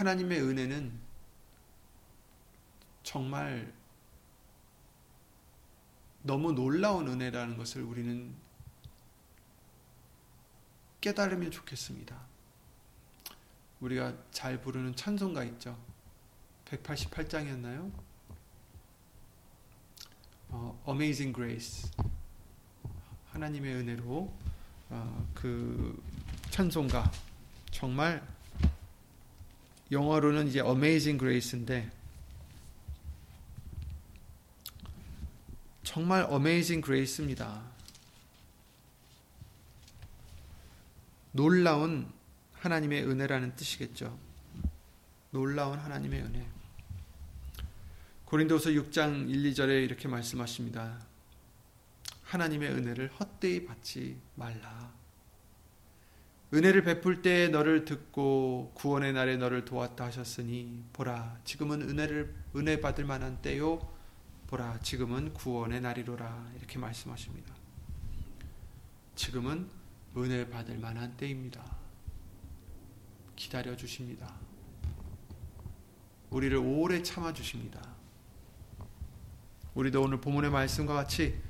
[0.01, 0.99] 하나님의 은혜는
[3.03, 3.71] 정말
[6.23, 8.35] 너무 놀라운 은혜라는 것을 우리는
[11.03, 12.19] 깨달으면 좋겠습니다.
[13.81, 15.79] 우리가 잘 부르는 찬송가 있죠.
[16.65, 17.93] 188장이었나요?
[20.49, 21.91] 어, Amazing Grace.
[23.33, 24.33] 하나님의 은혜로
[24.89, 26.03] 어, 그
[26.49, 27.13] 찬송가
[27.71, 28.27] 정말
[29.91, 31.91] 영어로는 이제 Amazing Grace인데
[35.83, 37.63] 정말 Amazing Grace입니다.
[41.33, 42.13] 놀라운
[42.53, 44.17] 하나님의 은혜라는 뜻이겠죠.
[45.31, 46.47] 놀라운 하나님의 은혜.
[48.27, 51.05] 고린도서 6장 1, 2절에 이렇게 말씀하십니다.
[52.23, 55.00] 하나님의 은혜를 헛되이 받지 말라.
[56.53, 63.05] 은혜를 베풀 때 너를 듣고 구원의 날에 너를 도왔다 하셨으니 보라 지금은 은혜를 은혜 받을
[63.05, 63.79] 만한 때요
[64.49, 67.55] 보라 지금은 구원의 날이로라 이렇게 말씀하십니다.
[69.15, 69.71] 지금은
[70.17, 71.65] 은혜 받을 만한 때입니다.
[73.37, 74.35] 기다려 주십니다.
[76.31, 77.81] 우리를 오래 참아 주십니다.
[79.75, 81.41] 우리도 오늘 본문의 말씀과 같이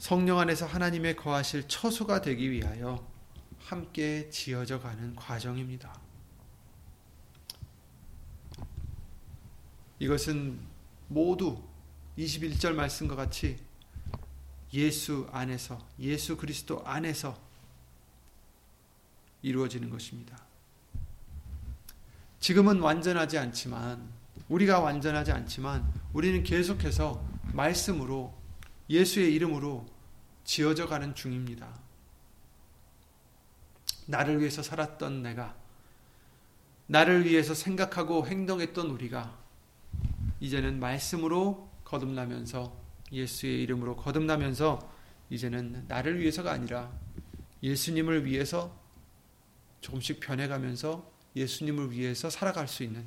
[0.00, 3.06] 성령 안에서 하나님의 거하실 처소가 되기 위하여
[3.58, 6.00] 함께 지어져 가는 과정입니다.
[9.98, 10.58] 이것은
[11.08, 11.62] 모두
[12.16, 13.58] 21절 말씀과 같이
[14.72, 17.38] 예수 안에서 예수 그리스도 안에서
[19.42, 20.42] 이루어지는 것입니다.
[22.38, 24.10] 지금은 완전하지 않지만
[24.48, 28.39] 우리가 완전하지 않지만 우리는 계속해서 말씀으로
[28.90, 29.86] 예수의 이름으로
[30.44, 31.80] 지어져 가는 중입니다.
[34.06, 35.56] 나를 위해서 살았던 내가,
[36.88, 39.38] 나를 위해서 생각하고 행동했던 우리가,
[40.40, 42.76] 이제는 말씀으로 거듭나면서,
[43.12, 44.92] 예수의 이름으로 거듭나면서,
[45.30, 46.92] 이제는 나를 위해서가 아니라
[47.62, 48.76] 예수님을 위해서
[49.80, 53.06] 조금씩 변해가면서 예수님을 위해서 살아갈 수 있는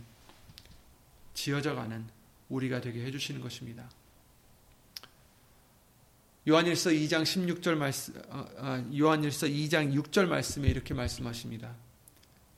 [1.34, 2.08] 지어져 가는
[2.48, 3.90] 우리가 되게 해주시는 것입니다.
[6.48, 11.76] 요한일서 2장 16절 말씀 어, 어, 요한일서 2장 6절 말씀에 이렇게 말씀하십니다.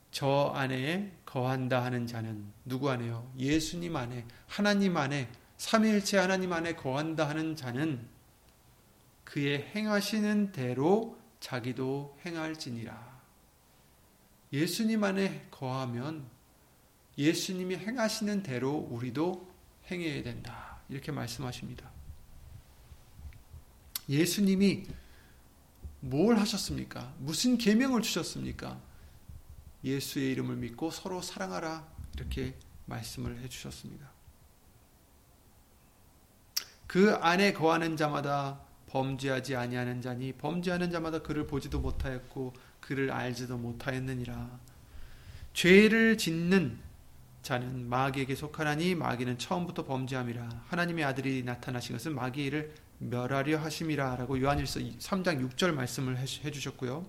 [0.09, 3.31] 저 안에 거한다 하는 자는 누구 안에요?
[3.37, 8.07] 예수님 안에 하나님 안에 삼위일체 하나님 안에 거한다 하는 자는
[9.23, 13.21] 그의 행하시는 대로 자기도 행할지니라.
[14.53, 16.25] 예수님 안에 거하면
[17.17, 19.53] 예수님이 행하시는 대로 우리도
[19.91, 20.79] 행해야 된다.
[20.89, 21.94] 이렇게 말씀하십니다.
[24.09, 24.85] 예수님이
[25.99, 27.13] 뭘 하셨습니까?
[27.19, 28.79] 무슨 계명을 주셨습니까?
[29.83, 34.09] 예수의 이름을 믿고 서로 사랑하라 이렇게 말씀을 해 주셨습니다.
[36.87, 44.59] 그 안에 거하는 자마다 범죄하지 아니하는 자니 범죄하는 자마다 그를 보지도 못하였고 그를 알지도 못하였느니라.
[45.53, 46.79] 죄를 짓는
[47.41, 50.65] 자는 마귀에게 속하나니 마귀는 처음부터 범죄함이라.
[50.67, 52.73] 하나님의 아들이 나타나신 것은 마귀를
[53.09, 57.05] 멸하려 하심이라라고 요한일서 3장 6절 말씀을 해 주셨고요.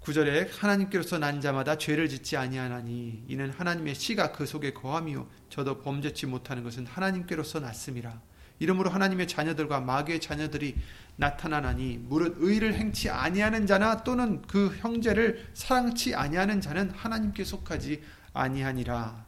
[0.00, 6.26] 9절에 하나님께로서 난 자마다 죄를 짓지 아니하나니 이는 하나님의 씨가 그 속에 거함이요 저도 범죄치
[6.26, 8.20] 못하는 것은 하나님께로서 났음이라.
[8.58, 10.76] 이러므로 하나님의 자녀들과 마귀의 자녀들이
[11.16, 18.02] 나타나나니 무릇 의를 행치 아니하는 자나 또는 그 형제를 사랑치 아니하는 자는 하나님께 속하지
[18.32, 19.26] 아니하니라.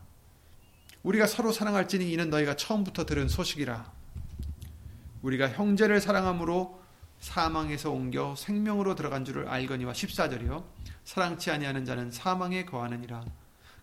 [1.03, 4.02] 우리가 서로 사랑할지니 이는 너희가 처음부터 들은 소식이라.
[5.23, 6.83] 우리가 형제를 사랑함으로
[7.21, 10.65] 사망에서 옮겨 생명으로 들어간 줄을 알거니와 14절이요.
[11.05, 13.25] 사랑치 아니하는 자는 사망에 거하느니라.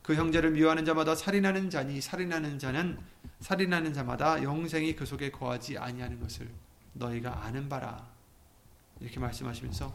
[0.01, 2.97] 그 형제를 미워하는 자마다 살인하는 자니 살인하는 자는
[3.39, 6.49] 살인하는 자마다 영생이 그 속에 거하지 아니하는 것을
[6.93, 8.07] 너희가 아는 바라.
[8.99, 9.93] 이렇게 말씀하시면서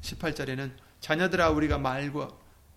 [0.00, 2.28] 18절에는 자녀들아 우리가 말과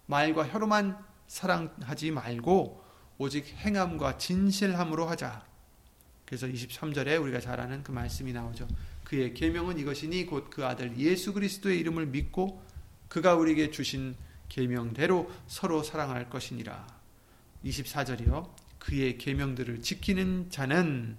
[0.06, 0.98] 말과 혀로만
[1.28, 2.84] 사랑하지 말고
[3.18, 5.44] 오직 행함과 진실함으로 하자
[6.26, 8.68] 그래서 23절에 우리가 잘 아는 그 말씀이 나오죠.
[9.04, 12.64] 그의 계명은 이것이니 곧 그 아들 예수 그리스도의 이름을 믿고
[13.08, 14.16] 그가 우리에게 주신
[14.50, 16.88] 계명대로 서로 사랑할 것이니라.
[17.66, 18.50] 24절이요.
[18.80, 21.18] 그의 계명들을 지키는 자는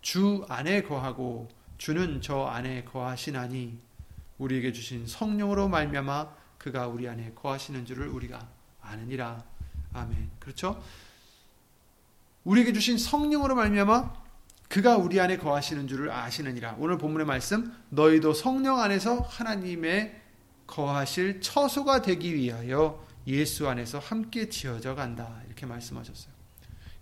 [0.00, 3.78] 주 안에 거하고 주는 저 안에 거하시나니
[4.38, 8.48] 우리에게 주신 성령으로 말미암아 그가 우리 안에 거하시는 줄을 우리가
[8.80, 9.44] 아느니라.
[9.92, 10.30] 아멘.
[10.38, 10.82] 그렇죠?
[12.44, 14.27] 우리에게 주신 성령으로 말미암아
[14.68, 16.76] 그가 우리 안에 거하시는 줄을 아시느니라.
[16.78, 20.20] 오늘 본문의 말씀 너희도 성령 안에서 하나님의
[20.66, 25.42] 거하실 처소가 되기 위하여 예수 안에서 함께 지어져 간다.
[25.46, 26.32] 이렇게 말씀하셨어요.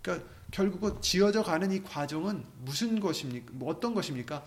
[0.00, 3.50] 그러니까 결국은 지어져 가는 이 과정은 무슨 것입니까?
[3.52, 4.44] 뭐 어떤 것입니까?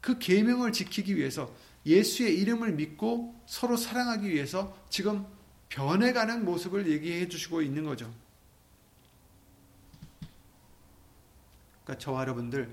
[0.00, 1.50] 그 계명을 지키기 위해서
[1.86, 5.24] 예수의 이름을 믿고 서로 사랑하기 위해서 지금
[5.70, 8.12] 변해가는 모습을 얘기해 주시고 있는 거죠.
[11.88, 12.68] 그러니까 저와 여러분들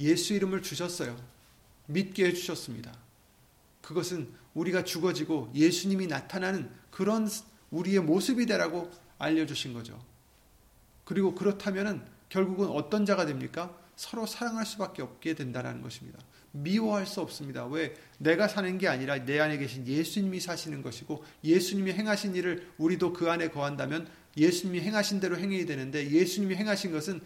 [0.00, 1.16] 예수 이름을 주셨어요.
[1.86, 2.92] 믿게 해 주셨습니다.
[3.80, 7.28] 그것은 우리가 죽어지고 예수님이 나타나는 그런
[7.70, 10.02] 우리의 모습이 되라고 알려주신 거죠.
[11.04, 13.76] 그리고 그렇다면 결국은 어떤 자가 됩니까?
[13.94, 16.18] 서로 사랑할 수밖에 없게 된다는 것입니다.
[16.52, 17.66] 미워할 수 없습니다.
[17.66, 17.94] 왜?
[18.18, 23.30] 내가 사는 게 아니라 내 안에 계신 예수님이 사시는 것이고 예수님이 행하신 일을 우리도 그
[23.30, 27.20] 안에 거한다면 예수님이 행하신 대로 행해야 되는데 예수님이 행하신 것은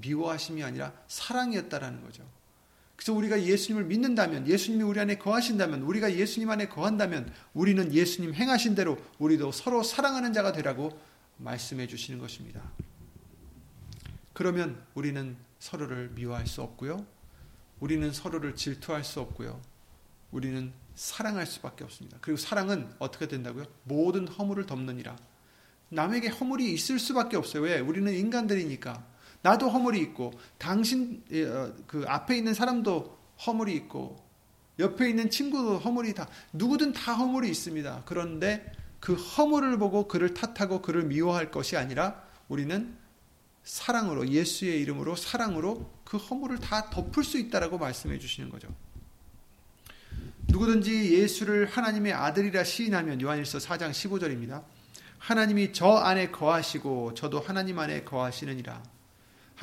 [0.00, 2.24] 미워하심이 아니라 사랑이었다라는 거죠.
[2.96, 8.74] 그래서 우리가 예수님을 믿는다면 예수님이 우리 안에 거하신다면 우리가 예수님 안에 거한다면 우리는 예수님 행하신
[8.74, 10.98] 대로 우리도 서로 사랑하는 자가 되라고
[11.38, 12.62] 말씀해 주시는 것입니다.
[14.32, 17.04] 그러면 우리는 서로를 미워할 수 없고요.
[17.80, 19.60] 우리는 서로를 질투할 수 없고요.
[20.30, 22.18] 우리는 사랑할 수밖에 없습니다.
[22.20, 23.64] 그리고 사랑은 어떻게 된다고요?
[23.84, 25.16] 모든 허물을 덮느니라.
[25.88, 27.62] 남에게 허물이 있을 수밖에 없어요.
[27.62, 27.78] 왜?
[27.80, 29.13] 우리는 인간들이니까.
[29.44, 34.16] 나도 허물이 있고, 당신, 어, 그 앞에 있는 사람도 허물이 있고,
[34.78, 38.04] 옆에 있는 친구도 허물이 다, 누구든 다 허물이 있습니다.
[38.06, 42.96] 그런데 그 허물을 보고 그를 탓하고 그를 미워할 것이 아니라 우리는
[43.64, 48.68] 사랑으로 예수의 이름으로 사랑으로 그 허물을 다 덮을 수 있다라고 말씀해 주시는 거죠.
[50.48, 54.64] 누구든지 예수를 하나님의 아들이라 시인하면 요한일서 4장 15절입니다.
[55.18, 58.93] 하나님이 저 안에 거하시고 저도 하나님 안에 거하시느니라.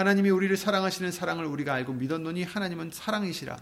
[0.02, 3.56] 하나님이 우리를 사랑하시는 사랑을 우리가 알고 믿었노니 하나님은 사랑이시라.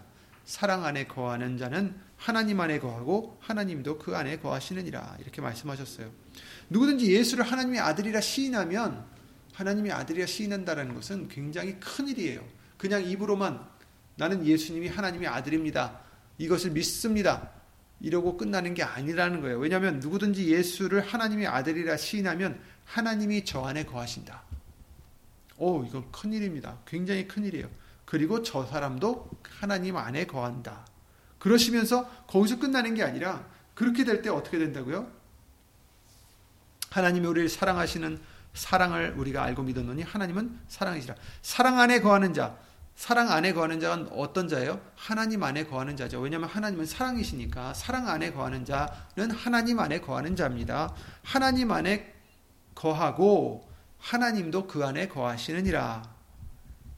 [0.46, 5.18] 사랑 안에 거하는 자는 하나님 안에 거하고 하나님도 그 안에 거하시느니라.
[5.20, 6.10] 이렇게 말씀하셨어요.
[6.70, 9.04] 누구든지 예수를 하나님의 아들이라 시인하면
[9.52, 12.42] 하나님의 아들이라 시인한다는 것은 굉장히 큰 일이에요.
[12.78, 13.60] 그냥 입으로만
[14.16, 16.00] 나는 예수님이 하나님의 아들입니다.
[16.38, 17.50] 이것을 믿습니다.
[18.00, 19.58] 이러고 끝나는 게 아니라는 거예요.
[19.58, 24.48] 왜냐하면 누구든지 예수를 하나님의 아들이라 시인하면 하나님이 저 안에 거하신다.
[25.60, 26.78] 오, 이건 큰 일입니다.
[26.86, 27.68] 굉장히 큰 일이에요.
[28.06, 29.30] 그리고 저 사람도
[29.60, 30.86] 하나님 안에 거한다.
[31.38, 35.06] 그러시면서 거기서 끝나는 게 아니라 그렇게 될 때 어떻게 된다고요?
[36.90, 38.18] 하나님이 우리를 사랑하시는
[38.54, 41.14] 사랑을 우리가 알고 믿었노니 하나님은 사랑이시라.
[41.42, 42.56] 사랑 안에 거하는 자,
[42.96, 44.80] 사랑 안에 거하는 자는 어떤 자예요?
[44.96, 46.20] 하나님 안에 거하는 자죠.
[46.20, 50.94] 왜냐하면 하나님은 사랑이시니까 사랑 안에 거하는 자는 하나님 안에 거하는 자입니다.
[51.22, 52.12] 하나님 안에
[52.74, 53.69] 거하고
[54.00, 56.02] 하나님도 그 안에 거하시느니라.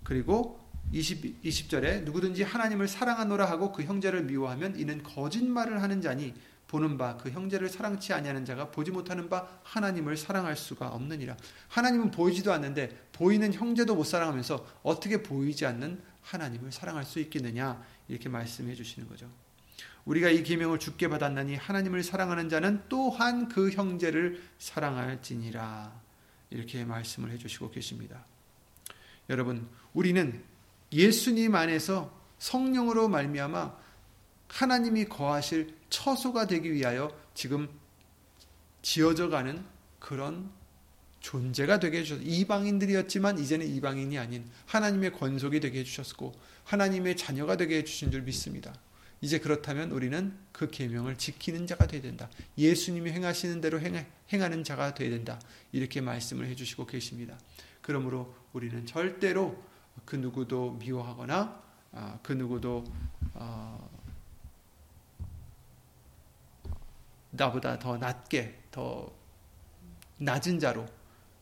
[0.05, 0.61] 그리고
[0.93, 6.35] 20, 20절에 누구든지 하나님을 사랑하노라 하고 그 형제를 미워하면 이는 거짓말을 하는 자니
[6.69, 11.37] 보는 바 그 형제를 사랑치 아니하는 자가 보지 못하는 바 하나님을 사랑할 수가 없느니라.
[11.69, 18.31] 하나님은 보이지도 않는데 보이는 형제도 못 사랑하면서 어떻게 보이지 않는 하나님을 사랑할 수 있겠느냐 이렇게
[18.31, 19.29] 말씀해 주시는 거죠.
[20.07, 26.02] 우리가 이 계명을 주께 받았나니 하나님을 사랑하는 자는 또한 그 형제를 사랑할지니라
[26.53, 28.25] 이렇게 말씀을 해 주시고 계십니다.
[29.31, 30.43] 여러분, 우리는
[30.93, 33.77] 예수님 안에서 성령으로 말미암아
[34.49, 37.69] 하나님이 거하실 처소가 되기 위하여 지금
[38.83, 39.65] 지어져 가는
[39.99, 40.51] 그런
[41.21, 42.27] 존재가 되게 해주셨어요.
[42.27, 46.33] 이방인들이었지만 이제는 이방인이 아닌 하나님의 권속이 되게 해주셨고
[46.65, 48.75] 하나님의 자녀가 되게 해주신 줄 믿습니다.
[49.23, 52.29] 이제 그렇다면 우리는 그 계명을 지키는 자가 되어야 된다.
[52.59, 55.41] 예수님이 행하시는 대로 행하는 자가 되어야 된다.
[55.71, 57.39] 이렇게 말씀을 해주시고 계십니다.
[57.81, 59.63] 그러므로 우리는 절대로
[60.05, 61.63] 그 누구도 미워하거나
[61.93, 62.85] 아, 그 누구도
[63.35, 63.91] 어,
[67.31, 69.13] 나보다 더 낮게 더
[70.19, 70.85] 낮은 자로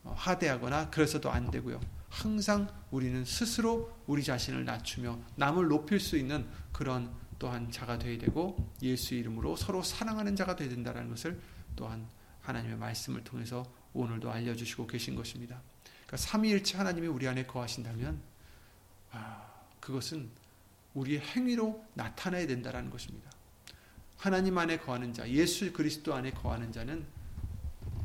[0.04, 1.80] 어, 하대하거나 그래서도 안 되고요.
[2.10, 7.10] 항상 우리는 스스로 우리 자신을 낮추며 남을 높일 수 있는 그런
[7.40, 11.40] 또한 자가 되어야 되고 예수 이름으로 서로 사랑하는 자가 되어야 된다는 것을
[11.74, 12.06] 또한
[12.42, 13.64] 하나님의 말씀을 통해서
[13.94, 15.60] 오늘도 알려주시고 계신 것입니다.
[16.06, 18.20] 그러니까 삼위일체 하나님이 우리 안에 거하신다면
[19.12, 20.28] 아, 그것은
[20.92, 23.30] 우리의 행위로 나타나야 된다는 것입니다.
[24.18, 27.06] 하나님 안에 거하는 자, 예수 그리스도 안에 거하는 자는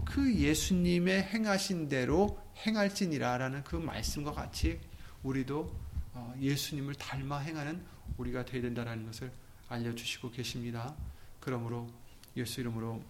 [0.06, 4.80] 그 예수님의 행하신 대로 행할지니라라는 그 말씀과 같이
[5.24, 5.76] 우리도
[6.14, 7.84] 어, 예수님을 닮아 행하는
[8.18, 9.32] 우리가 되어야 된다는 것을
[9.68, 10.96] 알려주시고 계십니다.
[11.40, 11.90] 그러므로
[12.38, 13.04] 예수 이름으로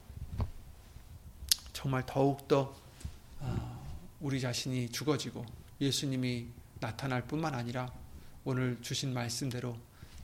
[1.74, 2.76] 정말 더욱더
[3.40, 3.86] 어,
[4.20, 5.46] 우리 자신이 죽어지고
[5.82, 6.48] 예수님이
[6.80, 7.92] 나타날 뿐만 아니라
[8.44, 9.78] 오늘 주신 말씀대로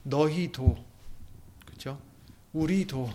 [0.03, 0.83] 너희도
[1.65, 2.01] 그죠?
[2.53, 3.09] 우리도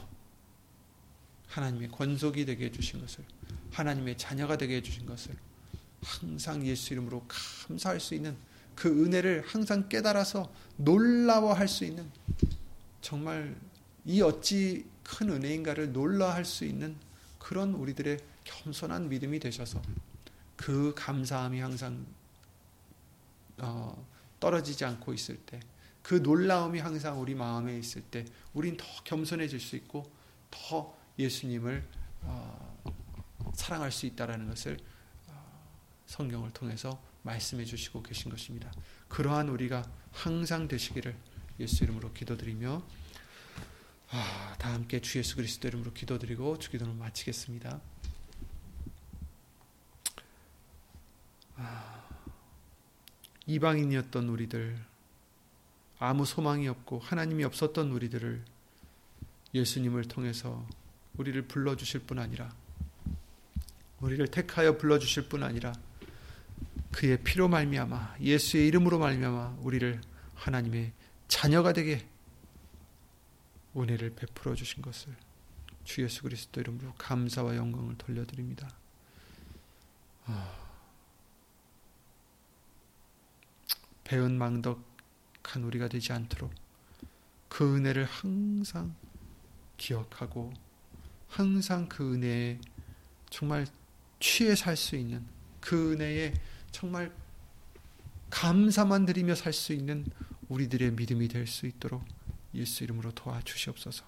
[1.48, 3.24] 하나님의 권속이 되게 해주신 것을
[3.72, 5.36] 하나님의 자녀가 되게 해주신 것을
[6.02, 8.36] 항상 예수 이름으로 감사할 수 있는
[8.76, 12.08] 그 은혜를 항상 깨달아서 놀라워할 수 있는
[13.00, 13.56] 정말
[14.04, 16.96] 이 어찌 큰 은혜인가를 놀라할 수 있는
[17.38, 19.82] 그런 우리들의 겸손한 믿음이 되셔서
[20.56, 22.06] 그 감사함이 항상
[23.58, 24.06] 어,
[24.38, 25.60] 떨어지지 않고 있을 때,
[26.02, 28.24] 그 놀라움이 항상 우리 마음에 있을 때,
[28.54, 30.10] 우린 더 겸손해질 수 있고
[30.50, 31.84] 더 예수님을
[32.22, 32.82] 어,
[33.54, 34.76] 사랑할 수 있다라는 것을
[35.28, 35.62] 어,
[36.06, 38.72] 성경을 통해서 말씀해 주시고 계신 것입니다.
[39.08, 41.14] 그러한 우리가 항상 되시기를
[41.60, 42.82] 예수 이름으로 기도드리며
[44.10, 47.80] 아, 다 함께 주 예수 그리스도 이름으로 기도드리고 주기도를 마치겠습니다.
[51.56, 52.08] 아,
[53.46, 54.78] 이방인이었던 우리들,
[55.98, 58.44] 아무 소망이 없고 하나님이 없었던 우리들을
[59.54, 60.66] 예수님을 통해서
[61.16, 62.54] 우리를 불러주실 뿐 아니라
[64.00, 65.72] 우리를 택하여 불러주실 뿐 아니라
[66.96, 70.00] 그의 피로 말미암아 예수의 이름으로 말미암아 우리를
[70.34, 70.94] 하나님의
[71.28, 72.08] 자녀가 되게
[73.76, 75.14] 은혜를 베풀어 주신 것을
[75.84, 78.70] 주 예수 그리스도 이름으로 감사와 영광을 돌려드립니다.
[84.04, 86.50] 배은 망덕한 우리가 되지 않도록
[87.50, 88.96] 그 은혜를 항상
[89.76, 90.50] 기억하고
[91.28, 92.58] 항상 그 은혜에
[93.28, 93.66] 정말
[94.18, 95.26] 취해 살 수 있는
[95.60, 96.32] 그 은혜에
[96.76, 97.10] 정말
[98.28, 100.04] 감사만 드리며 살 수 있는
[100.50, 102.04] 우리들의 믿음이 될 수 있도록
[102.52, 104.04] 예수 이름으로 도와주시옵소서.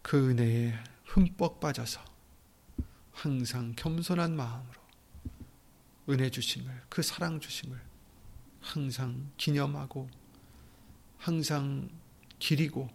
[0.00, 0.72] 그 은혜에
[1.04, 2.02] 흠뻑 빠져서
[3.12, 4.80] 항상 겸손한 마음으로
[6.08, 7.78] 은혜 주심을, 그 사랑 주심을
[8.62, 10.08] 항상 기념하고,
[11.18, 11.90] 항상
[12.38, 12.88] 기리고,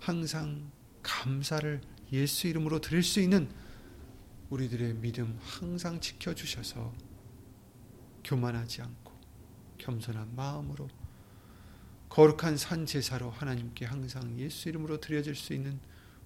[0.00, 0.68] 항상
[1.04, 1.80] 감사를
[2.10, 3.48] 예수 이름으로 드릴 수 있는
[4.50, 6.92] 우리들의 믿음 항상 지켜주셔서
[8.24, 9.12] 교만하지 않고
[9.78, 10.88] 겸손한 마음으로
[12.08, 15.78] 거룩한 산 제사로 하나님께 항상 예수 이름으로 드려질 수 있는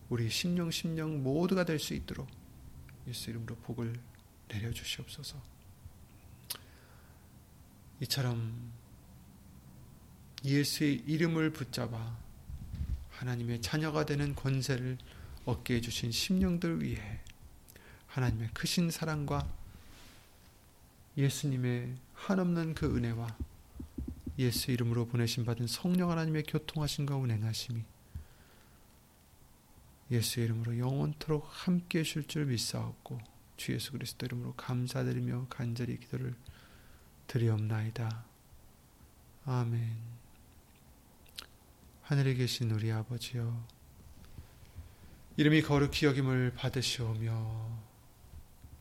[0.09, 2.29] 우리 심령 심령 모두가 될 수 있도록
[3.09, 3.93] 예수 이름으로 복을
[4.49, 5.43] 내려 주시옵소서.
[8.01, 8.73] 이처럼
[10.45, 12.19] 예수의 이름을 붙잡아
[13.11, 14.99] 하나님의 자녀가 되는 권세를
[15.45, 17.22] 얻게 해주신 심령들 위해
[18.13, 19.47] 하나님의 크신 사랑과
[21.17, 23.37] 예수님의 한없는 그 은혜와
[24.39, 27.85] 예수 이름으로 보내신 받은 성령 하나님의 교통하심과 운행하심이
[30.11, 33.19] 예수 이름으로 영원토록 함께 해줄 줄 믿사옵고
[33.57, 36.35] 주 예수 그리스도 이름으로 감사드리며 간절히 기도를
[37.29, 38.25] 드리옵나이다.
[39.47, 39.97] 아멘.
[42.03, 43.67] 하늘에 계신 우리 아버지여,
[45.37, 47.82] 이름이 거룩히 여김을 받으시오며,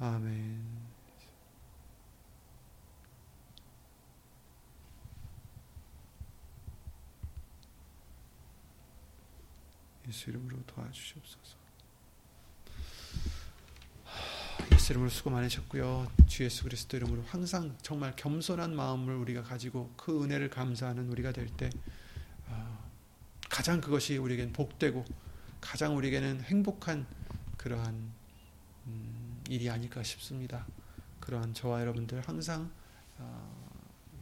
[0.00, 0.88] 아멘
[10.08, 11.58] 예수 이름으로 도와주시옵소서.
[14.72, 16.10] 예수 이름으로 수고 많으셨고요.
[16.26, 21.68] 주 예수 그리스도 이름으로 항상 정말 겸손한 마음을 우리가 가지고 그 은혜를 감사하는 우리가 될때
[22.46, 22.90] 어,
[23.50, 25.04] 가장 그것이 우리에겐 복되고
[25.60, 27.06] 가장 우리에게는 행복한
[27.58, 28.17] 그러한 음,
[29.48, 30.66] 일이 아닐까 싶습니다.
[31.20, 32.70] 그러한 저와 여러분들 항상
[33.16, 33.58] 어,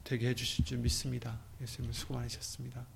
[0.04, 1.38] 되게 해주실 줄 믿습니다.
[1.60, 2.86] 예수님 수고 많으셨습니다.